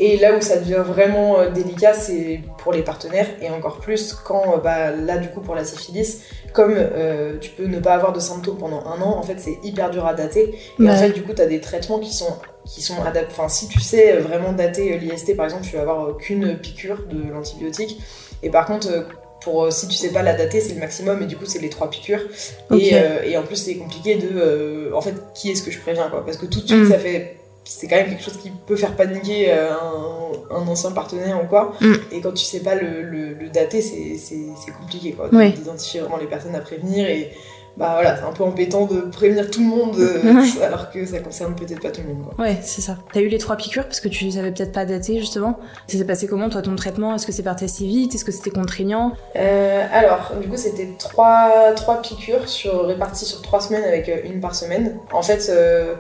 Et 0.01 0.17
là 0.17 0.37
où 0.37 0.41
ça 0.41 0.59
devient 0.59 0.83
vraiment 0.87 1.41
euh, 1.41 1.51
délicat, 1.51 1.93
c'est 1.93 2.41
pour 2.59 2.73
les 2.73 2.83
partenaires, 2.83 3.27
et 3.43 3.51
encore 3.51 3.79
plus 3.81 4.13
quand, 4.13 4.55
euh, 4.55 4.57
bah, 4.59 4.93
là, 4.93 5.19
du 5.19 5.29
coup, 5.29 5.41
pour 5.41 5.57
la 5.57 5.65
syphilis, 5.65 6.23
comme 6.53 6.75
euh, 6.77 7.37
tu 7.41 7.51
peux 7.51 7.67
ne 7.67 7.81
pas 7.81 7.95
avoir 7.95 8.13
de 8.13 8.21
symptômes 8.21 8.59
pendant 8.59 8.85
un 8.87 9.01
an, 9.03 9.17
en 9.19 9.23
fait, 9.23 9.39
c'est 9.41 9.59
hyper 9.65 9.91
dur 9.91 10.07
à 10.07 10.15
dater. 10.15 10.55
Et 10.79 10.83
Ouais. 10.85 10.91
en 10.91 10.97
fait, 10.97 11.11
du 11.11 11.23
coup, 11.25 11.35
tu 11.35 11.43
as 11.43 11.47
des 11.47 11.61
traitements 11.61 11.99
qui 11.99 12.15
sont, 12.15 12.33
qui 12.65 12.81
sont 12.81 13.03
adaptés. 13.03 13.33
Enfin, 13.33 13.49
si 13.49 13.67
tu 13.67 13.81
sais 13.81 14.13
euh, 14.17 14.21
vraiment 14.21 14.53
dater 14.53 14.95
euh, 14.95 14.99
l'IST, 14.99 15.35
par 15.37 15.47
exemple, 15.47 15.65
tu 15.65 15.75
vas 15.75 15.83
avoir 15.83 16.05
euh, 16.11 16.13
qu'une 16.15 16.57
piqûre 16.59 17.03
de 17.11 17.31
l'antibiotique. 17.33 18.01
Et 18.43 18.51
par 18.51 18.67
contre, 18.67 18.89
euh, 18.91 19.03
pour, 19.43 19.65
euh, 19.65 19.71
si 19.71 19.87
tu 19.89 19.95
sais 19.97 20.11
pas 20.11 20.23
la 20.23 20.35
dater, 20.35 20.61
c'est 20.61 20.75
le 20.75 20.81
maximum, 20.81 21.23
et 21.23 21.27
du 21.27 21.37
coup, 21.37 21.45
c'est 21.47 21.61
les 21.61 21.69
trois 21.71 21.89
piqûres. 21.91 22.23
Et, 22.75 22.91
euh, 22.95 23.23
et 23.25 23.37
en 23.37 23.43
plus, 23.43 23.57
c'est 23.57 23.77
compliqué 23.77 24.17
de. 24.17 24.29
euh, 24.37 24.91
en 24.95 25.01
fait, 25.01 25.15
qui 25.35 25.51
est-ce 25.51 25.63
que 25.63 25.71
je 25.71 25.79
préviens, 25.81 26.09
quoi 26.09 26.25
Parce 26.25 26.37
que 26.37 26.47
tout 26.47 26.61
de 26.61 26.67
suite, 26.67 26.85
Mm. 26.85 26.91
ça 26.91 26.99
fait. 26.99 27.37
C'est 27.65 27.87
quand 27.87 27.97
même 27.97 28.09
quelque 28.09 28.23
chose 28.25 28.39
qui 28.43 28.51
peut 28.67 28.77
faire 28.77 28.97
paniquer 28.97 29.53
un, 29.53 30.57
un 30.57 30.67
ancien 30.67 30.91
partenaire 30.93 31.39
ou 31.45 31.47
quoi. 31.47 31.75
Mm. 31.83 31.93
Et 32.13 32.21
quand 32.23 32.33
tu 32.33 32.45
sais 32.45 32.61
pas 32.61 32.75
le, 32.75 33.03
le, 33.03 33.35
le 33.35 33.49
dater, 33.51 33.83
c'est 33.83 34.73
compliqué, 34.81 35.13
quoi. 35.13 35.29
Ouais. 35.35 35.51
D'identifier 35.51 36.01
vraiment 36.01 36.17
les 36.17 36.27
personnes 36.27 36.55
à 36.55 36.61
prévenir. 36.61 37.07
Et 37.09 37.31
bah 37.79 37.91
voilà, 37.95 38.17
c'est 38.17 38.25
un 38.25 38.33
peu 38.33 38.43
embêtant 38.43 38.87
de 38.87 39.01
prévenir 39.03 39.49
tout 39.51 39.61
le 39.61 39.67
monde, 39.67 39.97
euh, 39.99 40.35
Ouais. 40.35 40.63
alors 40.65 40.91
que 40.91 41.07
ça 41.07 41.21
concerne 41.21 41.55
peut-être 41.55 41.81
pas 41.81 41.91
tout 41.91 42.01
le 42.01 42.13
monde, 42.13 42.25
quoi. 42.25 42.45
Ouais, 42.45 42.59
c'est 42.63 42.81
ça. 42.81 42.97
T'as 43.13 43.21
eu 43.21 43.29
les 43.29 43.39
trois 43.39 43.57
piqûres 43.57 43.85
parce 43.85 44.01
que 44.01 44.09
tu 44.09 44.31
savais 44.33 44.51
peut-être 44.51 44.73
pas 44.73 44.85
dater 44.85 45.19
justement. 45.21 45.59
Ça 45.87 45.97
s'est 45.97 46.05
passé 46.05 46.27
comment 46.27 46.49
toi 46.49 46.61
ton 46.61 46.75
traitement? 46.75 47.15
Est-ce 47.15 47.25
que 47.27 47.33
c'est 47.33 47.45
parti 47.45 47.65
assez 47.65 47.85
vite? 47.87 48.15
Est-ce 48.17 48.25
que 48.25 48.33
c'était 48.33 48.51
contraignant? 48.51 49.13
Euh, 49.37 49.87
alors, 49.93 50.33
du 50.43 50.49
coup, 50.49 50.57
c'était 50.57 50.89
trois, 50.99 51.73
trois 51.77 52.03
piqûres 52.03 52.49
sur, 52.49 52.87
réparties 52.87 53.27
sur 53.27 53.43
trois 53.43 53.61
semaines 53.61 53.85
avec 53.85 54.09
euh, 54.09 54.17
une 54.25 54.41
par 54.41 54.57
semaine. 54.57 54.97
En 55.13 55.23
fait, 55.23 55.47
euh, 55.49 55.95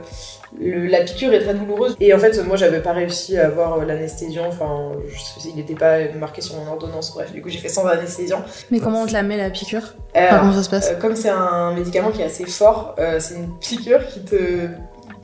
le- 0.58 0.86
la 0.86 1.00
piqûre 1.00 1.32
est 1.34 1.40
très 1.40 1.54
douloureuse. 1.54 1.96
Et 2.00 2.14
en 2.14 2.18
fait, 2.18 2.38
moi, 2.46 2.56
j'avais 2.56 2.80
pas 2.80 2.92
réussi 2.92 3.36
à 3.36 3.46
avoir 3.46 3.78
euh, 3.78 3.84
l'anesthésiant. 3.84 4.46
Enfin, 4.48 4.92
je- 5.08 5.48
il 5.48 5.56
n'était 5.56 5.74
pas 5.74 5.98
marqué 6.18 6.40
sur 6.40 6.56
mon 6.56 6.66
ordonnance. 6.70 7.12
Bref, 7.14 7.32
du 7.32 7.42
coup, 7.42 7.48
j'ai 7.48 7.58
fait 7.58 7.68
sans 7.68 7.86
anesthésian. 7.86 8.42
Mais 8.70 8.80
comment 8.80 9.02
on 9.02 9.06
te 9.06 9.12
la 9.12 9.22
met 9.22 9.36
la 9.36 9.50
piqûre? 9.50 9.94
Euh, 10.16 10.26
Comment 10.30 10.52
ça 10.52 10.62
se 10.62 10.70
passe? 10.70 10.90
euh, 10.90 10.96
comme 10.98 11.16
c'est 11.16 11.28
un 11.30 11.72
médicament 11.74 12.10
qui 12.10 12.22
est 12.22 12.26
assez 12.26 12.46
fort, 12.46 12.94
euh, 12.98 13.20
c'est 13.20 13.34
une 13.34 13.50
piqûre 13.58 14.06
qui 14.06 14.20
te. 14.20 14.36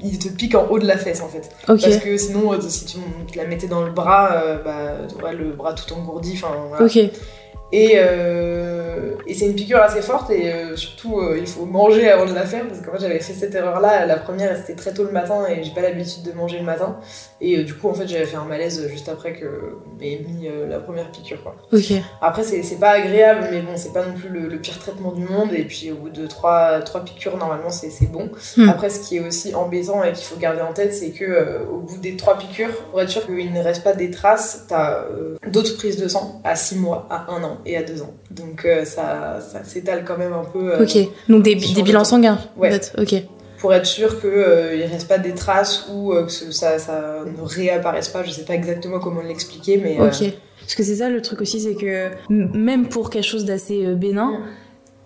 Il 0.07 0.19
te 0.19 0.29
pique 0.29 0.55
en 0.55 0.67
haut 0.69 0.79
de 0.79 0.87
la 0.87 0.99
fesse 0.99 1.23
en 1.23 1.29
fait. 1.29 1.49
Parce 1.67 1.97
que 1.99 2.17
sinon, 2.19 2.61
si 2.61 2.85
tu 2.85 2.99
la 3.39 3.45
mettais 3.47 3.69
dans 3.69 3.83
le 3.83 3.91
bras, 3.93 4.59
bah, 4.63 4.97
tu 5.09 5.15
aurais 5.23 5.35
le 5.35 5.53
bras 5.53 5.73
tout 5.73 5.91
engourdi. 5.95 6.33
Enfin, 6.37 6.53
voilà. 6.69 6.85
Ok. 6.85 6.99
Et, 7.77 7.95
euh, 7.97 9.17
et 9.27 9.35
c'est 9.35 9.47
une 9.47 9.57
piqûre 9.57 9.81
assez 9.81 10.01
forte 10.01 10.31
et 10.31 10.53
euh, 10.53 10.77
surtout 10.77 11.19
euh, 11.19 11.37
il 11.37 11.47
faut 11.49 11.65
manger 11.65 12.09
avant 12.09 12.25
de 12.25 12.33
la 12.33 12.47
faire 12.47 12.69
parce 12.69 12.79
que 12.79 12.89
moi 12.89 13.01
j'avais 13.01 13.19
fait 13.19 13.33
cette 13.33 13.53
erreur 13.53 13.81
là. 13.81 14.07
La 14.07 14.17
première 14.17 14.57
c'était 14.57 14.77
très 14.77 14.95
tôt 14.95 15.03
le 15.03 15.11
matin 15.11 15.45
et 15.49 15.65
j'ai 15.65 15.73
pas 15.73 15.81
l'habitude 15.81 16.23
de 16.23 16.31
manger 16.31 16.59
le 16.59 16.65
matin. 16.65 16.99
Et 17.41 17.65
du 17.65 17.75
coup 17.75 17.89
en 17.89 17.95
fait 17.95 18.07
j'avais 18.07 18.27
fait 18.27 18.37
un 18.37 18.45
malaise 18.45 18.87
juste 18.89 19.09
après 19.09 19.33
que 19.33 19.77
m'ait 19.99 20.21
mis 20.25 20.49
la 20.69 20.79
première 20.79 21.11
piqûre 21.11 21.43
quoi. 21.43 21.57
Après 22.21 22.45
c'est 22.45 22.79
pas 22.79 22.91
agréable 22.91 23.49
mais 23.51 23.61
bon 23.61 23.73
c'est 23.75 23.93
pas 23.93 24.07
non 24.07 24.15
plus 24.15 24.29
le, 24.29 24.47
le 24.47 24.59
pire 24.61 24.79
traitement 24.79 25.11
du 25.11 25.25
monde 25.25 25.53
et 25.53 25.65
puis 25.65 25.91
au 25.91 25.97
bout 25.97 26.11
de 26.11 26.29
trois, 26.29 26.79
trois 26.83 27.05
piqûres 27.05 27.37
normalement 27.37 27.71
c'est 27.71 27.91
bon. 28.07 28.31
Hmm. 28.57 28.69
Après 28.69 28.89
ce 28.89 29.01
qui 29.01 29.17
est 29.17 29.27
aussi 29.27 29.53
embêtant 29.53 30.05
et 30.05 30.13
qu'il 30.13 30.27
faut 30.27 30.37
garder 30.37 30.61
en 30.61 30.73
tête 30.73 30.95
c'est 30.95 31.11
que 31.11 31.67
au 31.69 31.79
bout 31.79 31.99
des 31.99 32.15
trois 32.15 32.39
piqûres 32.39 32.71
pour 32.93 33.01
être 33.01 33.11
sûr 33.11 33.27
qu'il 33.27 33.53
ne 33.53 33.61
reste 33.61 33.83
pas 33.83 33.95
des 33.95 34.13
traces 34.13 34.67
t'as 34.69 35.07
d'autres 35.49 35.77
prises 35.77 36.01
de 36.01 36.07
sang 36.07 36.41
à 36.45 36.55
six 36.55 36.77
mois, 36.77 37.09
à 37.11 37.33
un 37.33 37.43
an 37.43 37.59
et 37.67 37.77
à 37.77 37.83
deux 37.83 38.03
ans. 38.03 38.15
Donc 38.31 38.65
euh, 38.65 38.85
ça, 38.85 39.41
ça 39.41 39.65
s'étale 39.65 40.05
quand 40.05 40.19
même 40.19 40.33
un 40.33 40.45
peu 40.45 40.73
euh, 40.75 40.83
Ok. 40.83 40.97
Donc 41.29 41.43
des, 41.43 41.55
bilans 41.55 42.05
sanguins. 42.05 42.39
Ouais. 42.57 42.69
en 42.69 42.73
fait. 42.73 42.93
Ok. 42.99 43.23
pour 43.59 43.73
être 43.73 43.87
sûr 43.87 44.21
qu'il 44.21 44.29
ne 44.31 44.91
reste 44.91 45.09
pas 45.09 45.19
des 45.19 45.33
traces 45.35 45.87
ou 45.93 46.13
euh, 46.13 46.25
que 46.27 46.33
ce- 46.33 46.51
ça, 46.53 46.79
ça 46.79 47.21
ne 47.25 47.43
réapparaisse 47.47 48.09
pas. 48.09 48.23
Je 48.23 48.31
sais 48.31 48.45
pas 48.45 48.55
exactement 48.55 48.99
comment 49.01 49.23
l'expliquer 49.23 49.79
mais... 49.83 49.99
euh, 49.99 50.07
Ok. 50.09 50.31
Parce 50.61 50.75
que 50.77 50.83
c'est 50.83 50.97
ça 50.97 51.11
le 51.11 51.21
truc 51.21 51.41
aussi, 51.43 51.61
c'est 51.61 51.75
que 51.75 52.09
même 52.31 52.89
pour 52.89 53.11
quelque 53.11 53.25
chose 53.27 53.45
d'assez 53.45 53.85
euh, 53.85 53.95
bénin. 53.95 54.41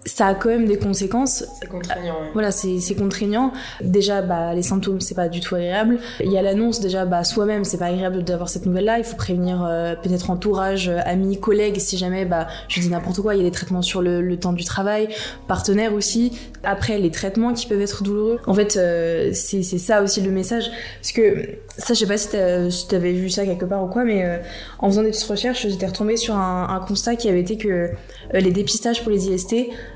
Ça 0.08 0.26
a 0.26 0.34
quand 0.34 0.48
même 0.48 0.66
des 0.66 0.78
conséquences. 0.78 1.44
C'est 1.60 1.68
contraignant. 1.68 2.20
Ouais. 2.20 2.30
Voilà, 2.32 2.50
c'est 2.50 2.94
contraignant. 2.96 3.52
Déjà, 3.80 4.22
bah, 4.22 4.54
les 4.54 4.62
symptômes, 4.62 5.00
c'est 5.00 5.14
pas 5.14 5.28
du 5.28 5.40
tout 5.40 5.54
agréable. 5.54 5.98
Il 6.20 6.32
y 6.32 6.38
a 6.38 6.42
l'annonce, 6.42 6.80
déjà, 6.80 7.04
bah, 7.04 7.24
soi-même, 7.24 7.64
c'est 7.64 7.78
pas 7.78 7.86
agréable 7.86 8.24
d'avoir 8.24 8.48
cette 8.48 8.66
nouvelle-là. 8.66 8.98
Il 8.98 9.04
faut 9.04 9.16
prévenir 9.16 9.64
euh, 9.64 9.94
peut-être 9.94 10.30
entourage, 10.30 10.88
euh, 10.88 10.98
amis, 11.04 11.38
collègues, 11.38 11.78
si 11.78 11.96
jamais, 11.96 12.24
bah, 12.24 12.48
je 12.68 12.80
dis 12.80 12.88
n'importe 12.88 13.20
quoi. 13.20 13.34
Il 13.34 13.38
y 13.38 13.40
a 13.40 13.44
des 13.44 13.50
traitements 13.50 13.82
sur 13.82 14.02
le, 14.02 14.20
le, 14.22 14.36
temps 14.38 14.52
du 14.52 14.64
travail, 14.64 15.08
partenaires 15.46 15.92
aussi. 15.92 16.38
Après, 16.64 16.98
les 16.98 17.10
traitements 17.10 17.52
qui 17.52 17.66
peuvent 17.66 17.80
être 17.80 18.02
douloureux. 18.02 18.40
En 18.46 18.54
fait, 18.54 18.76
euh, 18.76 19.30
c'est 19.32 19.62
ça 19.62 20.02
aussi 20.02 20.20
le 20.20 20.30
message. 20.30 20.70
Parce 21.00 21.12
que 21.12 21.58
ça, 21.76 21.94
je 21.94 22.00
sais 22.00 22.06
pas 22.06 22.18
si 22.18 22.86
t'avais 22.88 23.12
vu 23.12 23.30
ça 23.30 23.44
quelque 23.44 23.64
part 23.64 23.84
ou 23.84 23.88
quoi, 23.88 24.04
mais 24.04 24.24
euh, 24.24 24.38
en 24.78 24.88
faisant 24.88 25.02
des 25.02 25.10
petites 25.10 25.28
recherches, 25.28 25.66
j'étais 25.68 25.86
retombée 25.86 26.16
sur 26.16 26.34
un, 26.34 26.68
un, 26.70 26.80
constat 26.80 27.16
qui 27.16 27.28
avait 27.28 27.40
été 27.40 27.56
que 27.56 27.90
les 28.32 28.50
dépistages 28.50 29.02
pour 29.02 29.10
les 29.10 29.28
IST 29.28 29.54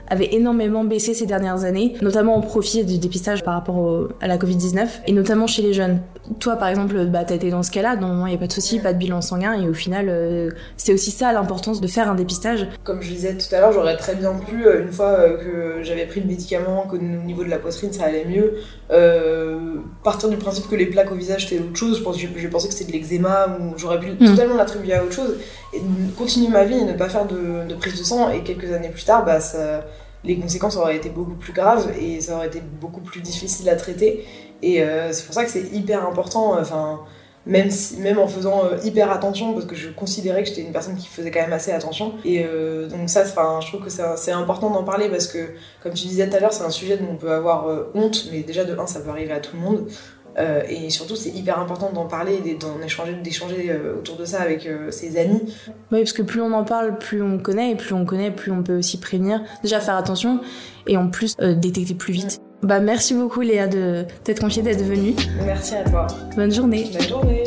avaient 0.09 0.35
énormément 0.35 0.85
baissé 0.85 1.14
ces 1.14 1.26
dernières 1.26 1.64
années, 1.64 1.94
notamment 2.02 2.37
au 2.37 2.40
profit 2.40 2.85
du 2.85 2.99
dépistage 2.99 3.42
par 3.42 3.54
rapport 3.54 3.76
au, 3.76 4.09
à 4.21 4.26
la 4.26 4.38
Covid-19, 4.38 4.88
et 5.06 5.12
notamment 5.12 5.47
chez 5.47 5.62
les 5.62 5.73
jeunes. 5.73 6.00
Toi, 6.38 6.56
par 6.56 6.68
exemple, 6.68 7.06
bah, 7.06 7.25
t'as 7.25 7.35
été 7.35 7.50
dans 7.50 7.62
ce 7.62 7.71
cas-là, 7.71 7.97
normalement, 7.97 8.26
il 8.26 8.30
n'y 8.30 8.37
a 8.37 8.38
pas 8.38 8.47
de 8.47 8.52
souci, 8.52 8.78
pas 8.78 8.92
de 8.92 8.99
bilan 8.99 9.21
sanguin, 9.21 9.54
et 9.54 9.68
au 9.68 9.75
final, 9.75 10.06
euh, 10.09 10.50
c'est 10.76 10.92
aussi 10.92 11.11
ça 11.11 11.32
l'importance 11.32 11.80
de 11.80 11.87
faire 11.87 12.11
un 12.11 12.14
dépistage. 12.14 12.68
Comme 12.85 13.02
je 13.02 13.09
disais 13.11 13.37
tout 13.37 13.52
à 13.54 13.61
l'heure, 13.61 13.73
j'aurais 13.73 13.97
très 13.97 14.14
bien 14.14 14.32
pu, 14.35 14.66
euh, 14.66 14.82
une 14.82 14.92
fois 14.92 15.11
euh, 15.11 15.37
que 15.37 15.82
j'avais 15.82 16.06
pris 16.06 16.21
le 16.21 16.26
médicament, 16.26 16.87
qu'au 16.88 16.99
niveau 16.99 17.44
de 17.44 17.50
la 17.50 17.59
poitrine 17.59 17.92
ça 17.92 18.04
allait 18.04 18.25
mieux, 18.25 18.54
euh, 18.90 19.76
partir 20.04 20.28
du 20.28 20.37
principe 20.37 20.68
que 20.68 20.76
les 20.76 20.87
plaques 20.87 21.11
au 21.11 21.14
visage 21.14 21.49
c'était 21.49 21.62
autre 21.62 21.76
chose, 21.76 21.99
je, 21.99 22.02
pense, 22.02 22.18
j'ai 22.18 22.49
pensé 22.49 22.68
que 22.68 22.75
c'était 22.75 22.92
de 22.92 22.99
l'eczéma, 22.99 23.59
ou 23.61 23.78
j'aurais 23.78 24.00
pu 24.00 24.11
mmh. 24.11 24.26
totalement 24.26 24.56
l'attribuer 24.56 24.94
à 24.94 25.02
autre 25.02 25.12
chose, 25.14 25.37
continuer 26.17 26.49
ma 26.49 26.64
vie 26.64 26.79
et 26.79 26.85
ne 26.85 26.93
pas 26.93 27.09
faire 27.09 27.26
de, 27.26 27.75
prise 27.75 27.99
de 27.99 28.05
sang, 28.05 28.31
et 28.31 28.43
quelques 28.43 28.73
années 28.73 28.91
plus 28.91 29.05
tard, 29.05 29.25
bah, 29.25 29.38
les 30.25 30.38
conséquences 30.38 30.76
auraient 30.76 30.97
été 30.97 31.09
beaucoup 31.09 31.35
plus 31.35 31.52
graves 31.52 31.91
et 32.00 32.21
ça 32.21 32.37
aurait 32.37 32.47
été 32.47 32.61
beaucoup 32.61 33.00
plus 33.00 33.21
difficile 33.21 33.69
à 33.69 33.76
traiter. 33.76 34.25
Et 34.62 34.83
euh, 34.83 35.12
c'est 35.12 35.25
pour 35.25 35.35
ça 35.35 35.45
que 35.45 35.50
c'est 35.50 35.73
hyper 35.73 36.07
important, 36.07 36.57
enfin, 36.61 37.00
même, 37.47 37.71
même 37.99 38.19
en 38.19 38.29
faisant 38.29 38.64
euh, 38.64 38.76
hyper 38.85 39.11
attention, 39.11 39.52
parce 39.52 39.67
que 39.67 39.75
je 39.75 39.88
considérais 39.91 40.43
que 40.43 40.49
j'étais 40.49 40.61
une 40.61 40.73
personne 40.73 40.97
qui 40.97 41.09
faisait 41.09 41.31
quand 41.31 41.41
même 41.41 41.52
assez 41.52 41.73
attention. 41.73 42.14
Et 42.25 42.45
euh, 42.45 42.88
donc 42.88 43.09
ça, 43.09 43.25
je 43.25 43.67
trouve 43.67 43.85
que 43.85 43.91
c'est 43.91 44.33
important 44.33 44.71
d'en 44.71 44.85
parler 44.85 45.09
parce 45.09 45.26
que, 45.26 45.38
comme 45.83 45.93
tu 45.93 46.07
disais 46.07 46.29
tout 46.29 46.37
à 46.37 46.41
l'heure, 46.41 46.52
c'est 46.52 46.64
un 46.64 46.71
sujet 46.71 46.97
dont 46.97 47.09
on 47.11 47.17
peut 47.17 47.33
avoir 47.33 47.69
euh, 47.69 47.91
honte, 47.95 48.29
mais 48.31 48.41
déjà 48.41 48.64
de 48.64 48.79
un, 48.79 48.87
ça 48.87 49.00
peut 49.00 49.11
arriver 49.11 49.33
à 49.33 49.41
tout 49.41 49.57
le 49.57 49.62
monde. 49.62 49.88
Euh, 50.39 50.62
et 50.69 50.91
surtout, 50.91 51.17
c'est 51.17 51.31
hyper 51.31 51.59
important 51.59 51.91
d'en 51.93 52.07
parler, 52.07 52.39
d'en 52.59 52.81
échanger, 52.85 53.15
d'échanger 53.15 53.71
euh, 53.71 53.99
autour 53.99 54.17
de 54.17 54.25
ça 54.25 54.41
avec 54.41 54.67
euh, 54.67 54.91
ses 54.91 55.19
amis. 55.19 55.41
Oui, 55.91 55.99
parce 55.99 56.12
que 56.12 56.23
plus 56.23 56.41
on 56.41 56.53
en 56.53 56.65
parle, 56.65 56.99
plus 56.99 57.23
on 57.23 57.39
connaît, 57.39 57.73
et 57.73 57.75
plus 57.75 57.95
on 57.95 58.05
connaît, 58.05 58.31
plus 58.31 58.51
on 58.51 58.62
peut 58.62 58.79
aussi 58.79 58.99
prévenir. 58.99 59.43
Déjà 59.62 59.81
faire 59.81 59.97
attention, 59.97 60.41
et 60.87 60.97
en 60.97 61.09
plus 61.09 61.37
détecter 61.37 61.95
plus 61.95 62.12
vite. 62.12 62.41
Bah 62.62 62.79
merci 62.79 63.15
beaucoup 63.15 63.41
Léa 63.41 63.67
de 63.67 64.05
t'être 64.23 64.41
confiée 64.41 64.62
d'être 64.62 64.85
venue. 64.85 65.15
Merci 65.45 65.75
à 65.75 65.83
toi. 65.83 66.07
Bonne 66.37 66.53
journée. 66.53 66.91
Bonne 66.93 67.09
journée. 67.09 67.45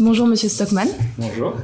Bonjour 0.00 0.26
Monsieur 0.26 0.48
Stockman. 0.48 0.86
Bonjour. 1.18 1.54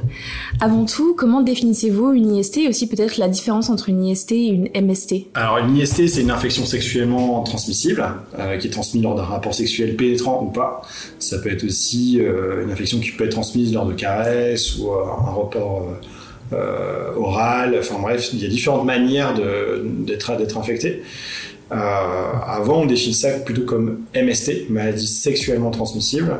Avant 0.61 0.85
tout, 0.85 1.15
comment 1.15 1.41
définissez-vous 1.41 2.13
une 2.13 2.35
IST 2.35 2.57
et 2.57 2.67
aussi 2.67 2.87
peut-être 2.87 3.17
la 3.17 3.27
différence 3.27 3.71
entre 3.71 3.89
une 3.89 4.05
IST 4.05 4.31
et 4.33 4.45
une 4.45 4.69
MST 4.79 5.25
Alors 5.33 5.57
une 5.57 5.75
IST, 5.75 6.07
c'est 6.07 6.21
une 6.21 6.29
infection 6.29 6.67
sexuellement 6.67 7.41
transmissible 7.41 8.05
euh, 8.37 8.57
qui 8.57 8.67
est 8.67 8.69
transmise 8.69 9.01
lors 9.01 9.15
d'un 9.15 9.23
rapport 9.23 9.55
sexuel 9.55 9.95
pénétrant 9.95 10.43
ou 10.43 10.51
pas. 10.51 10.83
Ça 11.17 11.39
peut 11.39 11.51
être 11.51 11.63
aussi 11.63 12.19
euh, 12.19 12.63
une 12.63 12.71
infection 12.71 12.99
qui 12.99 13.09
peut 13.11 13.25
être 13.25 13.31
transmise 13.31 13.73
lors 13.73 13.87
de 13.87 13.93
caresses 13.93 14.77
ou 14.77 14.91
euh, 14.91 15.05
un 15.05 15.31
rapport 15.31 15.87
oral. 17.17 17.75
Enfin 17.79 17.95
bref, 17.99 18.29
il 18.33 18.39
y 18.39 18.45
a 18.45 18.49
différentes 18.49 18.85
manières 18.85 19.33
d'être 19.33 20.57
infecté. 20.57 21.01
Euh, 21.71 21.75
avant, 22.45 22.81
on 22.81 22.85
définit 22.85 23.13
ça 23.13 23.31
plutôt 23.39 23.63
comme 23.63 23.99
MST, 24.15 24.69
maladie 24.69 25.07
sexuellement 25.07 25.71
transmissible. 25.71 26.37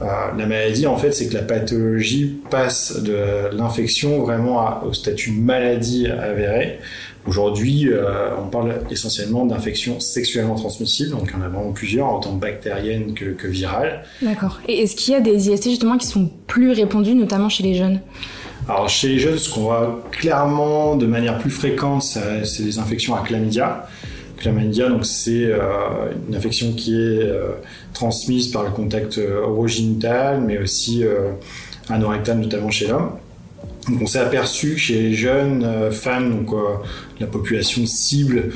Euh, 0.00 0.06
la 0.36 0.46
maladie, 0.46 0.86
en 0.86 0.96
fait, 0.96 1.12
c'est 1.12 1.28
que 1.28 1.34
la 1.34 1.42
pathologie 1.42 2.40
passe 2.50 3.02
de 3.02 3.54
l'infection 3.54 4.20
vraiment 4.20 4.60
à, 4.60 4.84
au 4.86 4.92
statut 4.92 5.32
maladie 5.32 6.06
avérée. 6.06 6.78
Aujourd'hui, 7.26 7.88
euh, 7.90 8.30
on 8.42 8.48
parle 8.48 8.76
essentiellement 8.90 9.44
d'infections 9.44 10.00
sexuellement 10.00 10.54
transmissibles, 10.54 11.10
donc 11.10 11.30
il 11.30 11.38
y 11.38 11.42
en 11.42 11.44
a 11.44 11.48
vraiment 11.48 11.72
plusieurs, 11.72 12.14
autant 12.14 12.32
bactériennes 12.32 13.12
que, 13.12 13.26
que 13.26 13.46
virales. 13.46 14.04
D'accord. 14.22 14.58
Et 14.68 14.82
est-ce 14.82 14.96
qu'il 14.96 15.12
y 15.12 15.16
a 15.16 15.20
des 15.20 15.50
IST 15.50 15.64
justement 15.64 15.98
qui 15.98 16.06
sont 16.06 16.30
plus 16.46 16.70
répandues, 16.70 17.14
notamment 17.14 17.50
chez 17.50 17.62
les 17.62 17.74
jeunes? 17.74 18.00
Alors 18.68 18.88
chez 18.88 19.08
les 19.08 19.18
jeunes, 19.18 19.36
ce 19.36 19.50
qu'on 19.50 19.62
voit 19.62 20.02
clairement 20.12 20.96
de 20.96 21.06
manière 21.06 21.38
plus 21.38 21.50
fréquente, 21.50 22.02
c'est 22.02 22.62
des 22.62 22.78
infections 22.78 23.14
à 23.14 23.20
chlamydia. 23.20 23.86
Chlamydia, 24.40 24.88
donc 24.88 25.04
c'est 25.04 25.44
euh, 25.44 25.58
une 26.28 26.34
infection 26.34 26.72
qui 26.72 26.94
est 26.94 27.22
euh, 27.22 27.52
transmise 27.92 28.48
par 28.48 28.64
le 28.64 28.70
contact 28.70 29.18
euh, 29.18 29.42
orogénital, 29.42 30.40
mais 30.40 30.58
aussi 30.58 31.04
anorectal, 31.88 32.38
notamment 32.38 32.70
chez 32.70 32.88
l'homme. 32.88 33.12
Donc 33.88 34.02
on 34.02 34.06
s'est 34.06 34.18
aperçu 34.18 34.72
que 34.72 34.78
chez 34.78 35.00
les 35.00 35.14
jeunes 35.14 35.90
femmes, 35.90 36.30
donc 36.30 36.54
la 37.18 37.26
population 37.26 37.86
cible, 37.86 38.52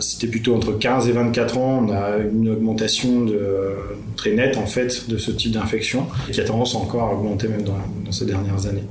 c'était 0.00 0.26
plutôt 0.26 0.54
entre 0.56 0.72
15 0.72 1.08
et 1.08 1.12
24 1.12 1.58
ans, 1.58 1.86
on 1.86 1.92
a 1.92 2.18
une 2.18 2.48
augmentation 2.48 3.24
de, 3.24 3.76
très 4.16 4.32
nette 4.32 4.56
en 4.56 4.66
fait 4.66 5.08
de 5.08 5.16
ce 5.16 5.30
type 5.30 5.52
d'infection 5.52 6.06
qui 6.30 6.40
a 6.40 6.44
tendance 6.44 6.74
encore 6.74 7.10
à 7.10 7.12
augmenter 7.14 7.46
même 7.48 7.62
dans, 7.62 7.76
dans 8.04 8.12
ces 8.12 8.26
dernières 8.26 8.66
années. 8.66 8.84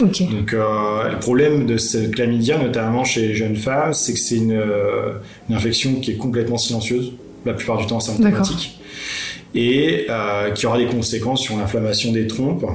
Okay. 0.00 0.24
Donc 0.24 0.52
euh, 0.54 1.10
le 1.10 1.18
problème 1.18 1.66
de 1.66 1.76
ce 1.76 1.98
chlamydia, 2.08 2.58
notamment 2.58 3.04
chez 3.04 3.28
les 3.28 3.34
jeunes 3.34 3.56
femmes, 3.56 3.92
c'est 3.92 4.14
que 4.14 4.18
c'est 4.18 4.36
une, 4.36 4.60
une, 5.48 5.54
infection 5.54 5.96
qui 5.96 6.12
est 6.12 6.16
complètement 6.16 6.58
silencieuse, 6.58 7.12
la 7.44 7.52
plupart 7.52 7.76
du 7.78 7.86
temps 7.86 8.00
symptomatique 8.00 8.80
et 9.56 10.06
euh, 10.10 10.50
qui 10.50 10.66
aura 10.66 10.78
des 10.78 10.86
conséquences 10.86 11.40
sur 11.40 11.56
l'inflammation 11.56 12.12
des 12.12 12.26
trompes 12.26 12.66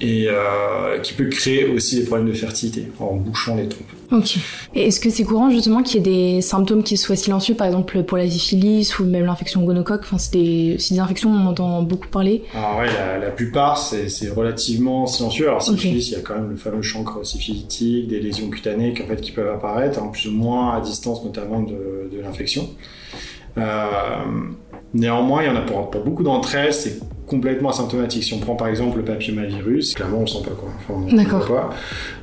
et 0.00 0.26
euh, 0.28 0.98
qui 1.00 1.14
peut 1.14 1.26
créer 1.26 1.66
aussi 1.66 2.00
des 2.00 2.06
problèmes 2.06 2.28
de 2.28 2.32
fertilité 2.32 2.88
en 3.00 3.14
bouchant 3.16 3.56
les 3.56 3.68
trompes. 3.68 3.86
Ok. 4.10 4.36
Et 4.74 4.86
est-ce 4.86 5.00
que 5.00 5.10
c'est 5.10 5.24
courant 5.24 5.50
justement 5.50 5.82
qu'il 5.82 5.96
y 5.96 5.98
ait 5.98 6.36
des 6.36 6.40
symptômes 6.40 6.82
qui 6.82 6.96
soient 6.96 7.16
silencieux, 7.16 7.54
par 7.54 7.66
exemple 7.66 8.02
pour 8.04 8.16
la 8.16 8.28
syphilis 8.28 8.98
ou 8.98 9.04
même 9.04 9.26
l'infection 9.26 9.62
gonocoque? 9.62 10.00
Enfin, 10.04 10.18
c'est 10.18 10.32
des, 10.32 10.76
des, 10.76 10.98
infections 10.98 11.30
on 11.30 11.46
entend 11.46 11.82
beaucoup 11.82 12.08
parler. 12.08 12.44
Alors 12.54 12.78
ouais, 12.78 12.86
la, 12.86 13.18
la 13.18 13.30
plupart 13.30 13.76
c'est 13.76 14.30
relativement 14.30 15.06
silencieux. 15.06 15.48
Alors 15.48 15.62
syphilis, 15.62 16.08
okay. 16.08 16.12
il 16.12 16.12
y 16.12 16.16
a 16.16 16.20
quand 16.20 16.34
même 16.34 16.50
le 16.50 16.56
fameux 16.56 16.82
chancre 16.82 17.24
syphilitique, 17.26 18.08
des 18.08 18.20
lésions 18.20 18.48
cutanées 18.48 18.94
qui 18.94 19.02
en 19.02 19.06
fait 19.06 19.20
qui 19.20 19.32
peuvent 19.32 19.52
apparaître, 19.52 20.02
en 20.02 20.08
plus 20.08 20.28
ou 20.28 20.32
moins 20.32 20.74
à 20.74 20.80
distance 20.80 21.24
notamment 21.24 21.60
de, 21.60 22.08
de 22.10 22.20
l'infection. 22.22 22.70
Euh, 23.58 23.62
Néanmoins, 24.94 25.42
il 25.42 25.48
y 25.48 25.50
en 25.50 25.56
a 25.56 25.60
pour, 25.60 25.90
pour 25.90 26.02
beaucoup 26.02 26.22
d'entre 26.22 26.54
elles, 26.54 26.72
c'est 26.72 26.98
complètement 27.28 27.70
asymptomatique. 27.70 28.24
Si 28.24 28.34
on 28.34 28.38
prend 28.38 28.56
par 28.56 28.68
exemple 28.68 28.98
le 28.98 29.04
papillomavirus, 29.04 29.94
clairement 29.94 30.20
on 30.20 30.26
sent 30.26 30.42
pas 30.44 30.54
quoi. 30.54 30.70
Enfin, 30.78 31.16
D'accord. 31.16 31.70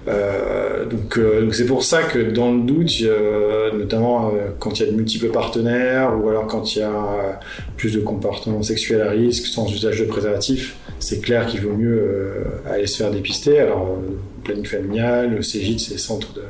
Euh, 0.08 0.86
donc 0.86 1.18
euh, 1.18 1.50
c'est 1.52 1.66
pour 1.66 1.84
ça 1.84 2.04
que 2.04 2.20
dans 2.20 2.52
le 2.52 2.62
doute, 2.62 2.92
euh, 3.04 3.72
notamment 3.78 4.34
quand 4.60 4.80
il 4.80 4.86
y 4.86 4.90
a 4.90 4.92
de 4.92 4.96
multiples 4.96 5.30
partenaires 5.30 6.14
ou 6.20 6.30
alors 6.30 6.48
quand 6.48 6.76
il 6.76 6.80
y 6.80 6.84
a 6.84 7.40
plus 7.78 7.94
de 7.94 8.02
comportements 8.02 8.64
sexuels 8.64 9.02
à 9.02 9.12
risque 9.12 9.46
sans 9.46 9.72
usage 9.72 10.00
de 10.00 10.06
préservatif, 10.06 10.76
c'est 11.00 11.22
clair 11.22 11.46
qu'il 11.46 11.62
vaut 11.62 11.76
mieux 11.76 12.44
aller 12.70 12.88
se 12.88 12.98
faire 12.98 13.12
dépister. 13.12 13.60
Alors 13.60 13.98
planning 14.44 14.66
familial, 14.66 15.36
le 15.36 15.42
CGIT, 15.42 15.80
c'est 15.80 15.98
centre 15.98 16.34
de 16.34 16.42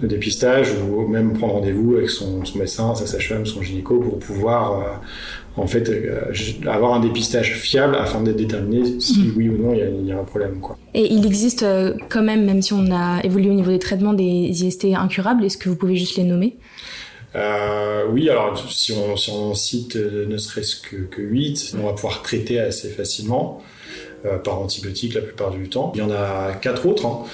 de 0.00 0.06
dépistage 0.06 0.74
ou 0.74 1.08
même 1.08 1.32
prendre 1.32 1.54
rendez-vous 1.54 1.96
avec 1.96 2.10
son, 2.10 2.44
son 2.44 2.58
médecin, 2.58 2.94
sa 2.94 3.06
sage-femme, 3.06 3.46
son 3.46 3.62
gynéco 3.62 3.98
pour 3.98 4.18
pouvoir 4.18 5.00
en 5.56 5.66
fait 5.66 5.88
euh, 5.88 6.32
avoir 6.66 6.94
un 6.94 7.00
dépistage 7.00 7.54
fiable 7.54 7.96
afin 7.96 8.22
d'être 8.22 8.36
déterminé 8.36 9.00
si 9.00 9.20
mmh. 9.20 9.32
oui 9.36 9.48
ou 9.48 9.56
non 9.56 9.74
il 9.74 10.04
y, 10.04 10.08
y, 10.08 10.12
a 10.12 10.18
un 10.18 10.24
problème 10.24 10.60
quoi. 10.60 10.76
Et 10.94 11.12
il 11.12 11.24
existe 11.26 11.62
euh, 11.62 11.94
quand 12.08 12.22
même, 12.22 12.44
même 12.44 12.62
si 12.62 12.72
on 12.72 12.90
a 12.90 13.20
évolué 13.24 13.50
au 13.50 13.54
niveau 13.54 13.70
des 13.70 13.78
traitements 13.78 14.12
des 14.12 14.24
IST 14.24 14.86
incurables, 14.94 15.44
est-ce 15.44 15.58
que 15.58 15.68
vous 15.68 15.76
pouvez 15.76 15.96
juste 15.96 16.16
les 16.16 16.24
nommer? 16.24 16.56
Euh, 17.34 18.04
oui, 18.10 18.30
alors 18.30 18.58
si 18.70 18.92
on, 18.92 19.16
si 19.16 19.30
on 19.30 19.54
cite 19.54 19.96
ne 19.96 20.38
serait-ce 20.38 20.76
que, 20.76 20.96
que 20.96 21.20
8, 21.20 21.76
on 21.78 21.86
va 21.86 21.92
pouvoir 21.92 22.22
traiter 22.22 22.60
assez 22.60 22.88
facilement 22.88 23.62
par 24.42 24.58
antibiotiques 24.58 25.14
la 25.14 25.20
plupart 25.20 25.50
du 25.50 25.68
temps. 25.68 25.92
Il 25.94 26.00
y 26.00 26.02
en 26.02 26.10
a 26.10 26.52
quatre 26.54 26.86
autres. 26.86 27.06
Hein 27.06 27.24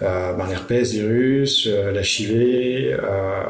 ben, 0.00 0.46
l'herpès 0.48 0.92
virus, 0.92 1.66
l'HIV, 1.66 2.98
euh, 2.98 3.42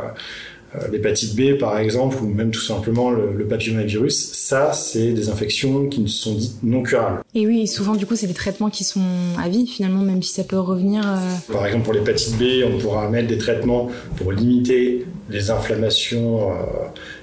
l'hépatite 0.91 1.37
B 1.37 1.59
par 1.59 1.79
exemple, 1.79 2.17
ou 2.23 2.26
même 2.26 2.50
tout 2.50 2.61
simplement 2.61 3.11
le, 3.11 3.35
le 3.37 3.45
papillomavirus, 3.47 4.33
ça 4.33 4.73
c'est 4.73 5.12
des 5.12 5.29
infections 5.29 5.88
qui 5.88 6.00
ne 6.00 6.07
sont 6.07 6.35
dites 6.35 6.62
non 6.62 6.83
curables. 6.83 7.21
Et 7.35 7.47
oui, 7.47 7.67
souvent 7.67 7.95
du 7.95 8.07
coup 8.07 8.17
c'est 8.17 8.26
des 8.26 8.35
traitements 8.35 8.71
qui 8.71 8.85
sont 8.85 9.00
à 9.38 9.49
vie 9.49 9.67
finalement, 9.67 10.02
même 10.02 10.23
si 10.23 10.33
ça 10.33 10.45
peut 10.45 10.59
revenir. 10.59 11.02
Euh... 11.07 11.52
Par 11.52 11.67
exemple 11.67 11.85
pour 11.85 11.93
l'hépatite 11.93 12.38
B, 12.38 12.64
on 12.64 12.79
pourra 12.79 13.09
mettre 13.09 13.29
des 13.29 13.38
traitements 13.38 13.91
pour 14.17 14.33
limiter 14.33 15.07
les 15.31 15.50
inflammations 15.50 16.50
euh, 16.50 16.55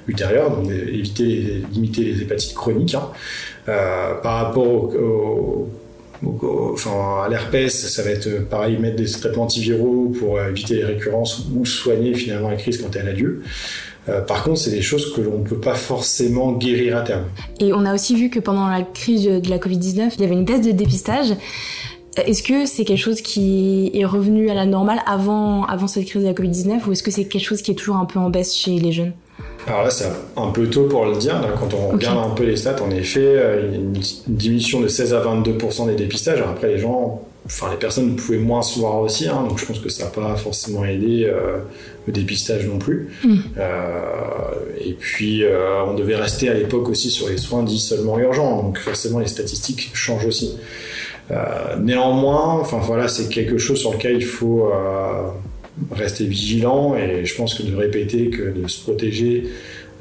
ultérieures, 0.07 0.55
donc 0.55 0.69
éviter, 0.71 1.63
limiter 1.71 2.03
les 2.03 2.21
hépatites 2.21 2.53
chroniques. 2.53 2.95
Hein. 2.95 3.09
par 4.23 4.45
rapport 4.45 4.91
au, 6.25 6.71
enfin, 6.73 7.23
à 7.25 7.29
l'herpès, 7.29 7.69
ça 7.69 8.03
va 8.03 8.09
être 8.09 8.47
pareil, 8.49 8.77
mettre 8.77 8.97
des 8.97 9.09
traitements 9.09 9.43
antiviraux 9.43 10.11
pour 10.19 10.41
éviter 10.41 10.75
les 10.75 10.85
récurrences 10.85 11.45
ou 11.55 11.65
soigner 11.65 12.13
finalement 12.13 12.49
la 12.49 12.55
crise 12.55 12.81
quand 12.81 12.95
elle 12.95 13.07
a 13.07 13.13
lieu. 13.13 13.43
par 14.27 14.43
contre, 14.43 14.59
c'est 14.59 14.71
des 14.71 14.81
choses 14.81 15.13
que 15.13 15.21
l'on 15.21 15.39
ne 15.39 15.43
peut 15.43 15.59
pas 15.59 15.75
forcément 15.75 16.53
guérir 16.53 16.97
à 16.97 17.01
terme. 17.01 17.25
Et 17.59 17.73
on 17.73 17.85
a 17.85 17.93
aussi 17.93 18.15
vu 18.15 18.29
que 18.29 18.39
pendant 18.39 18.67
la 18.67 18.81
crise 18.81 19.25
de 19.25 19.49
la 19.49 19.57
Covid-19, 19.57 20.13
il 20.15 20.21
y 20.21 20.23
avait 20.23 20.33
une 20.33 20.45
baisse 20.45 20.61
de 20.61 20.71
dépistage. 20.71 21.35
Est-ce 22.17 22.43
que 22.43 22.65
c'est 22.65 22.85
quelque 22.85 22.99
chose 22.99 23.21
qui 23.21 23.91
est 23.93 24.05
revenu 24.05 24.49
à 24.49 24.53
la 24.53 24.65
normale 24.65 24.99
avant, 25.05 25.63
avant 25.65 25.87
cette 25.87 26.05
crise 26.05 26.23
de 26.23 26.27
la 26.27 26.33
Covid-19 26.33 26.87
ou 26.87 26.91
est-ce 26.91 27.03
que 27.03 27.11
c'est 27.11 27.25
quelque 27.25 27.45
chose 27.45 27.61
qui 27.61 27.71
est 27.71 27.75
toujours 27.75 27.97
un 27.97 28.05
peu 28.05 28.19
en 28.19 28.29
baisse 28.29 28.55
chez 28.55 28.79
les 28.79 28.91
jeunes? 28.91 29.13
Alors 29.69 29.83
là, 29.83 29.89
c'est 29.89 30.07
un 30.35 30.49
peu 30.51 30.67
tôt 30.67 30.83
pour 30.83 31.05
le 31.05 31.15
dire. 31.17 31.35
quand 31.59 31.73
on 31.73 31.89
regarde 31.89 32.31
un 32.31 32.33
peu 32.33 32.43
les 32.43 32.57
stats, 32.57 32.81
en 32.81 32.91
effet, 32.91 33.21
euh, 33.23 33.75
une 33.75 33.93
diminution 34.27 34.81
de 34.81 34.87
16 34.87 35.13
à 35.13 35.21
22% 35.21 35.87
des 35.87 35.95
dépistages. 35.95 36.41
après, 36.41 36.67
les 36.67 36.79
gens, 36.79 37.21
enfin, 37.45 37.67
les 37.71 37.77
personnes 37.77 38.15
pouvaient 38.15 38.37
moins 38.37 38.61
se 38.61 38.79
voir 38.79 38.99
aussi, 38.99 39.27
hein, 39.27 39.45
donc 39.47 39.59
je 39.59 39.65
pense 39.65 39.79
que 39.79 39.89
ça 39.89 40.05
n'a 40.05 40.09
pas 40.09 40.35
forcément 40.35 40.83
aidé 40.85 41.25
euh, 41.25 41.59
le 42.07 42.13
dépistage 42.13 42.67
non 42.67 42.79
plus. 42.79 43.09
Hmm. 43.23 43.37
Euh, 43.57 43.95
et 44.83 44.93
puis, 44.93 45.43
on 45.87 45.93
devait 45.93 46.15
rester 46.15 46.49
à 46.49 46.53
l'époque 46.53 46.89
aussi 46.89 47.11
sur 47.11 47.29
les 47.29 47.37
soins 47.37 47.63
dits 47.63 47.79
seulement 47.79 48.17
urgents, 48.19 48.63
donc 48.63 48.79
forcément, 48.79 49.19
les 49.19 49.27
statistiques 49.27 49.91
changent 49.93 50.25
aussi. 50.25 50.57
Euh, 51.31 51.75
néanmoins, 51.77 52.59
enfin 52.59 52.79
voilà, 52.79 53.07
c'est 53.07 53.29
quelque 53.29 53.57
chose 53.57 53.79
sur 53.79 53.93
lequel 53.93 54.15
il 54.15 54.25
faut 54.25 54.71
euh, 54.73 55.29
rester 55.91 56.25
vigilant 56.25 56.95
et 56.95 57.25
je 57.25 57.35
pense 57.35 57.55
que 57.55 57.63
de 57.63 57.75
répéter 57.75 58.29
que 58.29 58.51
de 58.51 58.67
se 58.67 58.81
protéger 58.81 59.45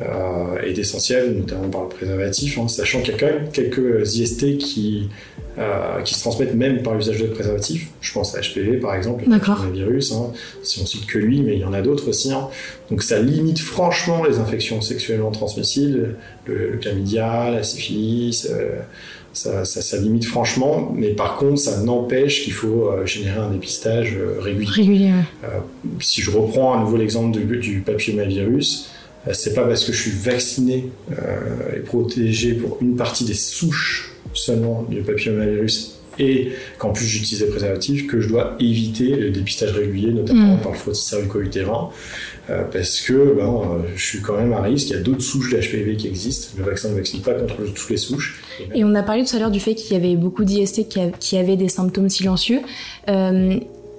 euh, 0.00 0.60
est 0.62 0.78
essentiel, 0.78 1.34
notamment 1.36 1.68
par 1.68 1.82
le 1.82 1.88
préservatif, 1.88 2.58
hein, 2.58 2.68
sachant 2.68 3.00
qu'il 3.00 3.12
y 3.12 3.16
a 3.16 3.18
quand 3.18 3.26
même 3.26 3.50
quelques 3.52 4.16
IST 4.16 4.58
qui, 4.58 5.08
qui 6.04 6.14
se 6.14 6.20
transmettent 6.20 6.54
même 6.54 6.82
par 6.82 6.94
l'usage 6.94 7.20
de 7.20 7.26
préservatifs. 7.26 7.88
Je 8.00 8.12
pense 8.12 8.36
à 8.36 8.40
HPV 8.40 8.76
par 8.76 8.94
exemple, 8.94 9.24
le 9.26 9.72
virus, 9.72 10.12
hein, 10.12 10.32
si 10.62 10.80
on 10.80 10.86
cite 10.86 11.06
que 11.06 11.18
lui, 11.18 11.42
mais 11.42 11.54
il 11.54 11.60
y 11.60 11.64
en 11.64 11.72
a 11.72 11.82
d'autres 11.82 12.08
aussi. 12.08 12.32
Hein. 12.32 12.48
Donc 12.90 13.02
ça 13.02 13.20
limite 13.20 13.58
franchement 13.58 14.24
les 14.24 14.38
infections 14.38 14.80
sexuellement 14.80 15.32
transmissibles, 15.32 16.16
le, 16.46 16.70
le 16.70 16.78
chlamydia, 16.78 17.50
la 17.50 17.64
syphilis 17.64 18.46
ça, 19.32 19.96
limite 19.98 20.24
franchement, 20.24 20.92
mais 20.94 21.10
par 21.10 21.36
contre, 21.36 21.58
ça 21.58 21.80
n'empêche 21.82 22.44
qu'il 22.44 22.52
faut 22.52 22.90
euh, 22.90 23.06
générer 23.06 23.38
un 23.38 23.50
dépistage 23.50 24.16
euh, 24.16 24.40
régulier. 24.40 25.12
Euh, 25.44 25.60
si 26.00 26.20
je 26.20 26.30
reprends 26.30 26.74
à 26.74 26.80
nouveau 26.80 26.96
l'exemple 26.96 27.38
du, 27.38 27.58
du 27.58 27.80
papillomavirus, 27.80 28.90
c'est 29.32 29.54
pas 29.54 29.66
parce 29.66 29.84
que 29.84 29.92
je 29.92 30.00
suis 30.00 30.10
vacciné 30.10 30.90
et 31.76 31.80
protégé 31.80 32.54
pour 32.54 32.78
une 32.80 32.96
partie 32.96 33.24
des 33.24 33.34
souches 33.34 34.14
seulement 34.32 34.86
du 34.88 35.02
papillomavirus 35.02 35.97
et 36.18 36.52
qu'en 36.78 36.92
plus 36.92 37.06
j'utilise 37.06 37.40
des 37.40 37.50
préservatifs 37.50 38.06
que 38.06 38.20
je 38.20 38.28
dois 38.28 38.56
éviter 38.60 39.16
le 39.16 39.30
dépistage 39.30 39.72
régulier, 39.72 40.12
notamment 40.12 40.56
mm. 40.56 40.60
par 40.60 40.72
le 40.72 40.78
frottis 40.78 41.02
cervico-utérin. 41.02 41.90
Euh, 42.50 42.62
parce 42.72 43.00
que 43.00 43.34
ben, 43.36 43.44
euh, 43.44 43.82
je 43.94 44.02
suis 44.02 44.20
quand 44.22 44.36
même 44.36 44.52
à 44.54 44.62
risque. 44.62 44.88
Il 44.88 44.96
y 44.96 44.98
a 44.98 45.02
d'autres 45.02 45.22
souches 45.22 45.50
d'HPV 45.50 45.96
qui 45.96 46.08
existent. 46.08 46.54
Le 46.56 46.64
vaccin 46.64 46.88
ne 46.88 46.94
vaccine 46.94 47.20
pas 47.20 47.34
contre 47.34 47.56
toutes 47.56 47.90
les 47.90 47.98
souches. 47.98 48.42
Et, 48.74 48.84
on 48.84 48.94
a 48.94 49.02
parlé 49.02 49.24
tout 49.24 49.36
à 49.36 49.38
l'heure 49.38 49.50
du 49.50 49.60
fait 49.60 49.74
qu'il 49.74 49.92
y 49.92 49.96
avait 49.96 50.16
beaucoup 50.16 50.44
d'IST 50.44 50.88
qui, 50.88 51.36
avaient 51.36 51.56
des 51.56 51.68
symptômes 51.68 52.08
silencieux. 52.08 52.60
Euh, 53.08 53.58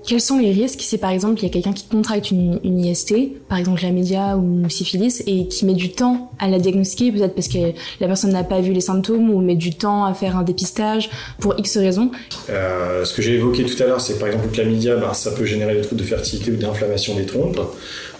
quels 0.09 0.21
sont 0.21 0.39
les 0.39 0.51
risques 0.51 0.81
si 0.81 0.97
par 0.97 1.11
exemple 1.11 1.39
il 1.39 1.43
y 1.43 1.45
a 1.45 1.49
quelqu'un 1.49 1.71
qui 1.71 1.85
contracte 1.85 2.31
une, 2.31 2.59
IST, 2.63 3.13
par 3.47 3.59
exemple 3.59 3.83
la 3.83 3.91
média 3.91 4.37
ou 4.37 4.67
syphilis, 4.67 5.21
et 5.27 5.45
qui 5.45 5.65
met 5.65 5.75
du 5.75 5.91
temps 5.91 6.31
à 6.39 6.47
la 6.47 6.57
diagnostiquer, 6.57 7.11
peut-être 7.11 7.35
parce 7.35 7.47
que 7.47 7.73
la 7.99 8.07
personne 8.07 8.31
n'a 8.31 8.43
pas 8.43 8.59
vu 8.59 8.73
les 8.73 8.81
symptômes 8.81 9.29
ou 9.29 9.39
met 9.39 9.55
du 9.55 9.75
temps 9.75 10.05
à 10.05 10.15
faire 10.15 10.35
un 10.35 10.41
dépistage 10.41 11.11
pour 11.39 11.53
X 11.59 11.77
raisons 11.77 12.09
Ce 12.47 13.13
que 13.13 13.21
j'ai 13.21 13.35
évoqué 13.35 13.63
tout 13.65 13.83
à 13.83 13.85
l'heure, 13.85 14.01
c'est 14.01 14.17
par 14.17 14.29
exemple 14.29 14.49
que 14.49 14.57
la 14.57 14.67
média, 14.67 14.95
ben, 14.95 15.13
ça 15.13 15.29
peut 15.29 15.45
générer 15.45 15.75
des 15.75 15.81
troubles 15.81 16.01
de 16.01 16.07
fertilité 16.07 16.51
ou 16.51 16.55
d'inflammation 16.55 17.15
des 17.15 17.27
trompes. 17.27 17.59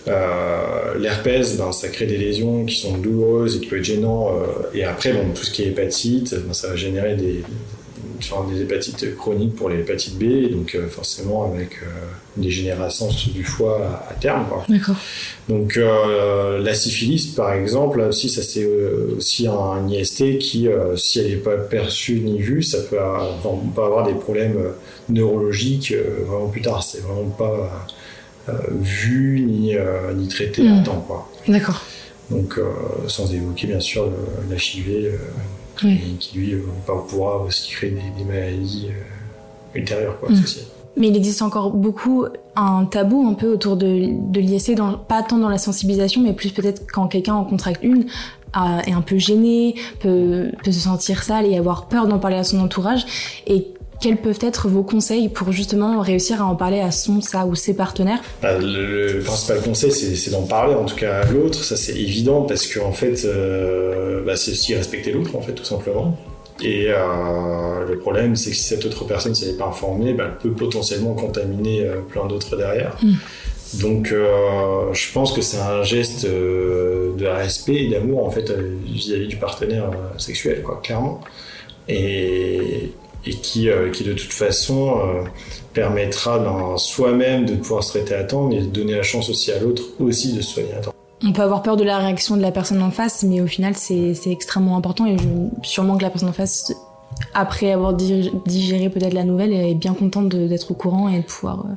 Euh, 0.07 0.95
L'herpès, 0.99 1.57
ben, 1.57 1.71
ça 1.71 1.87
crée 1.87 2.05
des 2.05 2.17
lésions 2.17 2.65
qui 2.65 2.75
sont 2.75 2.97
douloureuses 2.97 3.55
et 3.55 3.59
qui 3.61 3.65
peuvent 3.65 3.79
être 3.79 3.85
gênants. 3.85 4.29
Euh, 4.29 4.75
et 4.75 4.83
après, 4.83 5.11
bon, 5.13 5.33
tout 5.33 5.43
ce 5.43 5.49
qui 5.49 5.63
est 5.63 5.67
hépatite, 5.67 6.35
ben, 6.45 6.53
ça 6.53 6.67
va 6.67 6.75
générer 6.75 7.15
des, 7.15 7.43
des 8.51 8.61
hépatites 8.61 9.15
chroniques 9.15 9.55
pour 9.55 9.69
les 9.69 9.79
hépatites 9.79 10.17
B, 10.17 10.51
donc 10.51 10.75
euh, 10.75 10.87
forcément 10.87 11.51
avec 11.51 11.73
euh, 11.81 11.85
une 12.37 12.43
dégénérescence 12.43 13.29
du 13.29 13.43
foie 13.43 14.05
à, 14.09 14.13
terme. 14.13 14.45
D'accord. 14.67 14.95
Donc 15.47 15.79
la 15.79 16.73
syphilis, 16.73 17.27
par 17.35 17.53
exemple, 17.53 17.99
là 17.99 18.07
aussi, 18.07 18.29
ça 18.29 18.41
c'est 18.43 18.67
aussi 19.17 19.47
un, 19.47 19.87
IST 19.89 20.37
qui, 20.37 20.67
si 20.95 21.19
elle 21.19 21.29
n'est 21.29 21.35
pas 21.37 21.57
perçue 21.57 22.19
ni 22.19 22.39
vue, 22.39 22.61
ça 22.61 22.79
peut 22.83 22.99
avoir, 22.99 24.05
des 24.05 24.13
problèmes 24.13 24.57
neurologiques 25.09 25.93
vraiment 26.27 26.49
plus 26.49 26.61
tard. 26.61 26.83
C'est 26.83 27.01
vraiment 27.01 27.29
pas 27.29 27.87
euh, 28.49 28.53
vu 28.81 29.41
ni, 29.41 29.75
euh, 29.75 30.13
ni 30.13 30.27
traité 30.27 30.67
à 30.67 30.75
hmm. 30.75 30.83
temps. 30.83 31.27
D'accord. 31.47 31.83
Donc, 32.29 32.57
euh, 32.57 32.71
sans 33.07 33.33
évoquer 33.33 33.67
bien 33.67 33.79
sûr 33.79 34.09
l'HIV, 34.49 35.11
qui, 36.19 36.37
lui 36.37 36.55
pourra 37.09 37.37
aussi 37.37 37.71
créer 37.71 37.91
des, 37.91 38.23
maladies 38.23 38.87
ultérieures 39.73 40.19
quoi, 40.19 40.29
hmm. 40.29 40.43
Mais 40.97 41.07
il 41.07 41.15
existe 41.15 41.41
encore 41.41 41.71
beaucoup 41.71 42.25
un 42.55 42.83
tabou 42.83 43.25
un 43.25 43.33
peu 43.33 43.53
autour 43.53 43.77
de, 43.77 44.09
de 44.11 44.39
l'ISC, 44.41 44.73
pas 45.07 45.23
tant 45.23 45.37
dans 45.37 45.47
la 45.47 45.57
sensibilisation, 45.57 46.21
mais 46.21 46.33
plus 46.33 46.49
peut-être 46.49 46.91
quand 46.91 47.07
quelqu'un 47.07 47.35
en 47.35 47.45
contracte 47.45 47.81
une, 47.83 48.05
est 48.85 48.91
un 48.91 49.01
peu 49.01 49.17
gêné, 49.17 49.75
peut, 49.99 50.51
peut 50.63 50.71
se 50.71 50.79
sentir 50.79 51.23
sale 51.23 51.45
et 51.45 51.57
avoir 51.57 51.87
peur 51.87 52.07
d'en 52.07 52.19
parler 52.19 52.37
à 52.37 52.43
son 52.43 52.59
entourage. 52.59 53.05
Et 53.47 53.67
quels 53.99 54.17
peuvent 54.17 54.39
être 54.41 54.69
vos 54.69 54.83
conseils 54.83 55.29
pour 55.29 55.51
justement 55.51 55.99
réussir 55.99 56.41
à 56.41 56.45
en 56.45 56.55
parler 56.55 56.79
à 56.79 56.91
son, 56.91 57.21
sa 57.21 57.45
ou 57.45 57.55
ses 57.55 57.73
partenaires? 57.73 58.21
Bah, 58.41 58.57
le, 58.57 59.19
principal 59.23 59.61
conseil, 59.61 59.91
c'est 59.91 60.31
d'en 60.31 60.43
parler, 60.43 60.73
en 60.73 60.85
tout 60.85 60.95
cas 60.95 61.21
à 61.21 61.25
l'autre. 61.25 61.63
Ça, 61.63 61.75
c'est 61.75 61.95
évident 61.95 62.43
parce 62.43 62.73
qu'en 62.73 62.93
fait, 62.93 63.25
euh, 63.25 64.23
bah, 64.25 64.35
c'est 64.35 64.51
aussi 64.51 64.75
respecter 64.75 65.11
l'autre, 65.11 65.35
en 65.35 65.41
fait, 65.41 65.53
tout 65.53 65.65
simplement. 65.65 66.17
Et 66.61 66.87
euh, 66.89 67.85
le 67.87 67.97
problème, 67.99 68.35
c'est 68.35 68.51
que 68.51 68.55
si 68.55 68.63
cette 68.63 68.85
autre 68.85 69.05
personne 69.05 69.33
n'est 69.33 69.53
pas 69.53 69.67
informée, 69.67 70.13
bah, 70.13 70.25
elle 70.27 70.37
peut 70.37 70.55
potentiellement 70.55 71.13
contaminer 71.13 71.83
euh, 71.83 72.01
plein 72.01 72.25
d'autres 72.25 72.55
derrière. 72.55 72.95
Mm. 73.01 73.13
Donc, 73.81 74.11
je 74.11 75.13
pense 75.13 75.31
que 75.31 75.43
c'est 75.43 75.59
un 75.59 75.83
geste 75.83 76.25
de 76.25 77.25
respect 77.27 77.75
et 77.75 77.87
d'amour 77.87 78.25
en 78.25 78.31
fait 78.31 78.51
vis-à-vis 78.83 79.27
du 79.27 79.35
partenaire 79.35 79.91
sexuel, 80.17 80.63
quoi, 80.63 80.81
clairement. 80.83 81.21
Et, 81.87 82.89
et 83.25 83.31
qui, 83.31 83.69
euh, 83.69 83.89
qui 83.91 84.03
de 84.03 84.13
toute 84.13 84.31
façon 84.31 84.97
euh, 84.97 85.23
permettra 85.73 86.39
ben, 86.39 86.77
soi-même 86.77 87.45
de 87.45 87.55
pouvoir 87.55 87.83
se 87.83 87.89
traiter 87.89 88.15
à 88.15 88.23
temps, 88.23 88.47
mais 88.47 88.61
de 88.61 88.67
donner 88.67 88.95
la 88.95 89.03
chance 89.03 89.29
aussi 89.29 89.51
à 89.51 89.59
l'autre 89.59 89.83
aussi 89.99 90.33
de 90.33 90.41
se 90.41 90.53
soigner 90.53 90.73
à 90.73 90.81
temps. 90.81 90.93
On 91.23 91.33
peut 91.33 91.41
avoir 91.41 91.61
peur 91.61 91.75
de 91.75 91.83
la 91.83 91.97
réaction 91.97 92.37
de 92.37 92.41
la 92.41 92.51
personne 92.51 92.81
en 92.81 92.91
face, 92.91 93.23
mais 93.23 93.41
au 93.41 93.47
final 93.47 93.73
c'est 93.75 94.15
extrêmement 94.25 94.77
important 94.77 95.05
et 95.05 95.17
sûrement 95.63 95.97
que 95.97 96.03
la 96.03 96.09
personne 96.09 96.29
en 96.29 96.33
face, 96.33 96.73
après 97.33 97.71
avoir 97.71 97.93
digéré 97.93 98.89
peut-être 98.89 99.13
la 99.13 99.25
nouvelle, 99.25 99.51
est 99.51 99.75
bien 99.75 99.93
contente 99.93 100.29
d'être 100.29 100.71
au 100.71 100.75
courant 100.75 101.09
et 101.09 101.19
de 101.19 101.25
pouvoir... 101.25 101.65
Euh, 101.65 101.73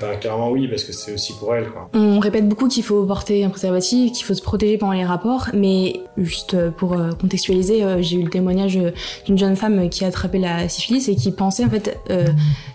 bah, 0.00 0.16
clairement 0.16 0.50
oui, 0.50 0.68
parce 0.68 0.84
que 0.84 0.92
c'est 0.92 1.12
aussi 1.12 1.32
pour 1.34 1.54
elle. 1.54 1.70
Quoi. 1.70 1.88
On 1.94 2.18
répète 2.18 2.48
beaucoup 2.48 2.68
qu'il 2.68 2.82
faut 2.82 3.04
porter 3.04 3.44
un 3.44 3.48
préservatif, 3.48 4.12
qu'il 4.12 4.24
faut 4.24 4.34
se 4.34 4.42
protéger 4.42 4.76
pendant 4.76 4.92
les 4.92 5.04
rapports, 5.04 5.48
mais 5.54 6.00
juste 6.18 6.70
pour 6.72 6.92
euh, 6.92 7.12
contextualiser, 7.12 7.82
euh, 7.82 8.02
j'ai 8.02 8.16
eu 8.16 8.22
le 8.22 8.30
témoignage 8.30 8.78
d'une 9.24 9.38
jeune 9.38 9.56
femme 9.56 9.88
qui 9.88 10.04
a 10.04 10.08
attrapé 10.08 10.38
la 10.38 10.68
syphilis 10.68 11.08
et 11.08 11.16
qui 11.16 11.32
pensait 11.32 11.64
en 11.64 11.70
fait 11.70 11.98
euh, 12.10 12.26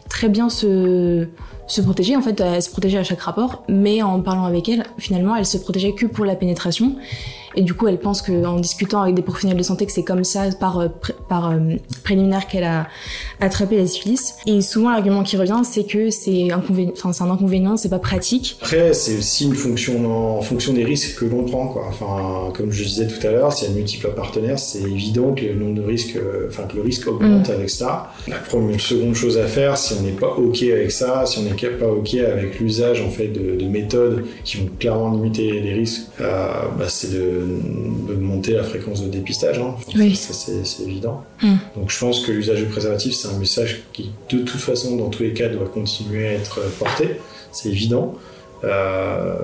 très 0.09 0.29
bien 0.29 0.49
se, 0.49 1.27
se 1.67 1.81
protéger, 1.81 2.15
en 2.15 2.21
fait 2.21 2.39
elle 2.39 2.61
se 2.61 2.71
protégeait 2.71 2.97
à 2.97 3.03
chaque 3.03 3.21
rapport, 3.21 3.63
mais 3.69 4.01
en 4.01 4.19
parlant 4.21 4.45
avec 4.45 4.67
elle, 4.67 4.83
finalement 4.97 5.35
elle 5.35 5.45
se 5.45 5.57
protégeait 5.57 5.93
que 5.93 6.07
pour 6.07 6.25
la 6.25 6.35
pénétration. 6.35 6.95
Et 7.55 7.63
du 7.63 7.73
coup, 7.73 7.87
elle 7.87 7.99
pense 7.99 8.21
qu'en 8.21 8.59
discutant 8.59 9.01
avec 9.01 9.15
des 9.15 9.21
professionnels 9.21 9.57
de 9.57 9.63
santé, 9.63 9.85
que 9.85 9.91
c'est 9.91 10.03
comme 10.03 10.23
ça, 10.23 10.43
par, 10.59 10.79
euh, 10.79 10.87
par 11.29 11.51
euh, 11.51 11.59
préliminaire, 12.03 12.47
qu'elle 12.47 12.63
a 12.63 12.87
attrapé 13.39 13.77
la 13.77 13.87
syphilis. 13.87 14.35
Et 14.45 14.61
souvent, 14.61 14.91
l'argument 14.91 15.23
qui 15.23 15.37
revient, 15.37 15.61
c'est 15.63 15.85
que 15.85 16.09
c'est 16.09 16.51
inconvénient, 16.51 16.93
enfin, 16.93 17.13
c'est 17.13 17.23
un 17.23 17.31
inconvénient, 17.31 17.77
c'est 17.77 17.89
pas 17.89 17.99
pratique. 17.99 18.57
Après, 18.61 18.93
c'est 18.93 19.17
aussi 19.17 19.45
une 19.45 19.55
fonction 19.55 20.37
en 20.37 20.41
fonction 20.41 20.73
des 20.73 20.83
risques 20.83 21.19
que 21.19 21.25
l'on 21.25 21.43
prend, 21.43 21.67
quoi. 21.67 21.85
Enfin, 21.89 22.51
comme 22.53 22.71
je 22.71 22.83
disais 22.83 23.07
tout 23.07 23.25
à 23.25 23.31
l'heure, 23.31 23.51
s'il 23.51 23.69
y 23.69 23.71
a 23.71 23.75
multiples 23.75 24.09
partenaires, 24.15 24.59
c'est 24.59 24.81
évident 24.81 25.33
que 25.33 25.45
le 25.45 25.55
nombre 25.55 25.75
de 25.75 25.81
risques, 25.81 26.15
euh, 26.15 26.47
enfin, 26.49 26.63
que 26.63 26.75
le 26.75 26.83
risque 26.83 27.07
augmente 27.07 27.49
mm. 27.49 27.51
avec 27.51 27.69
ça. 27.69 28.13
La 28.27 28.37
première, 28.37 28.79
seconde 28.79 29.15
chose 29.15 29.37
à 29.37 29.47
faire, 29.47 29.77
si 29.77 29.93
on 29.99 30.03
n'est 30.03 30.11
pas 30.11 30.29
OK 30.29 30.63
avec 30.63 30.91
ça, 30.91 31.25
si 31.25 31.39
on 31.39 31.43
n'est 31.43 31.51
pas 31.51 31.87
OK 31.87 32.13
avec 32.15 32.59
l'usage, 32.59 33.01
en 33.01 33.09
fait, 33.09 33.27
de, 33.27 33.61
méthodes 33.71 34.25
qui 34.43 34.57
vont 34.57 34.69
clairement 34.79 35.11
limiter 35.11 35.61
les 35.61 35.73
risques, 35.73 36.07
bah, 36.19 36.89
c'est 36.89 37.13
de 37.13 37.40
de, 37.41 38.13
monter 38.15 38.53
la 38.53 38.63
fréquence 38.63 39.03
de 39.03 39.09
dépistage. 39.09 39.59
Hein. 39.59 39.75
oui. 39.95 40.15
Ça, 40.15 40.33
c'est 40.33 40.83
évident. 40.83 41.23
Mm. 41.41 41.55
Donc, 41.75 41.89
je 41.89 41.99
pense 41.99 42.25
que 42.25 42.31
l'usage 42.31 42.59
du 42.59 42.65
préservatif, 42.65 43.13
c'est 43.13 43.27
un 43.27 43.37
message 43.37 43.83
qui, 43.93 44.11
de 44.29 44.39
toute 44.39 44.59
façon, 44.61 44.95
dans 44.95 45.09
tous 45.09 45.23
les 45.23 45.33
cas, 45.33 45.49
doit 45.49 45.67
continuer 45.67 46.27
à 46.27 46.33
être 46.33 46.61
porté. 46.77 47.17
C'est 47.51 47.69
évident. 47.69 48.15
Euh, 48.63 49.35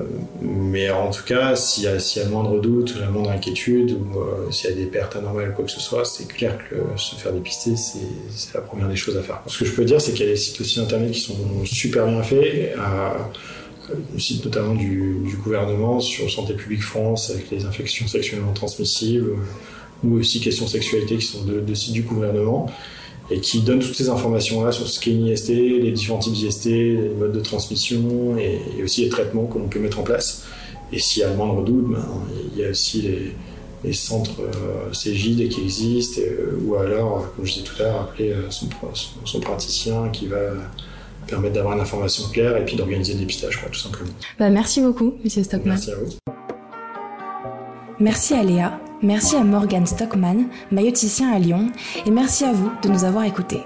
mais 0.42 0.90
en 0.90 1.10
tout 1.10 1.24
cas, 1.24 1.56
s'il 1.56 1.86
y, 1.86 1.88
a, 1.88 2.00
s'il 2.00 2.22
y 2.22 2.26
a 2.26 2.28
le 2.28 2.34
moindre 2.34 2.60
doute, 2.60 2.96
la 3.00 3.10
moindre 3.10 3.32
inquiétude, 3.32 3.92
ou 3.92 4.20
euh, 4.20 4.52
s'il 4.52 4.70
y 4.70 4.74
a 4.74 4.76
des 4.76 4.86
pertes 4.86 5.16
anormales 5.16 5.50
ou 5.50 5.54
quoi 5.54 5.66
que 5.66 5.72
ce 5.72 5.80
soit, 5.80 6.06
c'est 6.06 6.28
clair 6.28 6.58
que 6.70 6.76
se 7.00 7.16
faire 7.16 7.32
dépister, 7.34 7.76
c'est, 7.76 8.00
c'est 8.30 8.54
la 8.54 8.62
première 8.62 8.88
des 8.88 8.96
choses 8.96 9.18
à 9.18 9.24
faire. 9.24 9.42
Ce 9.48 9.58
que 9.58 9.66
je 9.66 9.72
peux 9.72 9.86
dire, 9.86 10.00
c'est 10.00 10.12
qu'il 10.12 10.26
y 10.26 10.30
a 10.30 10.32
des 10.32 10.38
sites 10.38 10.62
aussi 10.62 10.80
internet 10.80 11.12
qui 11.12 11.22
sont 11.22 11.36
super 11.66 12.06
bien 12.06 12.22
faits. 12.22 12.76
Euh, 12.78 13.10
le 14.13 14.19
site 14.19 14.43
notamment 14.45 14.76
du, 14.76 15.38
gouvernement 15.43 16.00
sur 16.00 16.30
Santé 16.30 16.54
publique 16.54 16.84
France 16.84 17.30
avec 17.30 17.50
les 17.52 17.65
infections 17.65 18.08
sexuellement 18.08 18.54
transmissibles 18.54 19.32
ou 20.04 20.15
aussi 20.15 20.39
questions 20.39 20.67
sexualité 20.67 21.17
qui 21.17 21.26
sont 21.26 21.43
de, 21.43 21.60
de 21.60 21.73
sites 21.73 21.93
du 21.93 22.04
gouvernement 22.04 22.67
et 23.30 23.39
qui 23.41 23.62
donne 23.62 23.80
toutes 23.80 23.95
ces 23.95 24.10
informations-là 24.10 24.71
sur 24.71 24.88
ce 24.88 25.00
qu'est 25.00 25.12
une 25.12 25.28
IST, 25.28 25.50
les 25.50 25.91
différents 25.91 26.19
types 26.19 26.34
d'IST, 26.34 26.65
les 26.65 27.10
modes 27.17 27.34
de 27.34 27.39
transmission 27.41 28.38
et, 28.38 28.62
aussi 28.84 29.04
les 29.04 29.10
traitements 29.10 29.45
que 29.45 29.58
l'on 29.58 29.67
peut 29.67 29.80
mettre 29.80 30.00
en 30.00 30.04
place. 30.04 30.45
Et 30.93 31.00
s'il 31.00 31.21
y 31.21 31.26
a 31.26 31.30
le 31.30 31.36
moindre 31.36 31.63
doute, 31.63 31.91
ben, 31.91 32.06
il 32.54 32.62
y 32.62 32.65
a 32.65 32.69
aussi 32.69 33.02
les, 33.02 33.34
centres 33.93 34.41
euh, 34.41 34.91
qui 34.91 35.62
existent, 35.62 36.21
euh, 36.21 36.58
ou 36.65 36.76
alors, 36.76 37.34
comme 37.36 37.45
je 37.45 37.54
disais 37.54 37.65
tout 37.65 37.82
à 37.82 37.86
l'heure, 37.86 38.02
appeler 38.02 38.32
euh, 38.32 38.50
son, 38.50 39.39
praticien 39.39 40.10
qui 40.10 40.28
va 40.28 40.52
permettre 41.28 41.56
d'avoir 41.56 41.76
une 41.76 41.82
information 41.82 42.30
claire 42.32 42.58
et 42.58 42.66
puis 42.66 42.76
d'organiser 42.76 43.13
le 43.13 43.20
dépistage, 43.20 43.60
quoi, 43.60 43.70
tout 43.70 43.80
simplement. 43.80 44.10
Bah, 44.40 44.50
merci 44.50 44.82
beaucoup, 44.82 45.16
Monsieur 45.24 45.44
Stockman. 45.44 45.74
Merci 45.74 45.92
à 45.92 45.96
vous. 45.96 46.34
Merci 48.00 48.34
à 48.36 48.44
Léa, 48.44 48.80
merci 49.02 49.36
à 49.36 49.44
Morgan 49.44 49.86
Stockman, 49.86 50.46
mailloticien 50.72 51.32
à 51.32 51.40
Lyon, 51.40 51.72
et 52.06 52.12
merci 52.12 52.46
à 52.46 52.54
vous 52.54 52.72
de 52.84 52.90
nous 52.90 53.04
avoir 53.04 53.24
écoutés. 53.24 53.63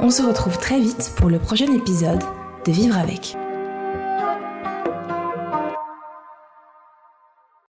On 0.00 0.10
se 0.10 0.22
retrouve 0.22 0.56
très 0.56 0.80
vite 0.80 1.12
pour 1.16 1.28
le 1.28 1.38
prochain 1.38 1.70
épisode 1.74 2.22
de 2.64 2.72
Vivre 2.72 2.96
avec. 2.96 3.36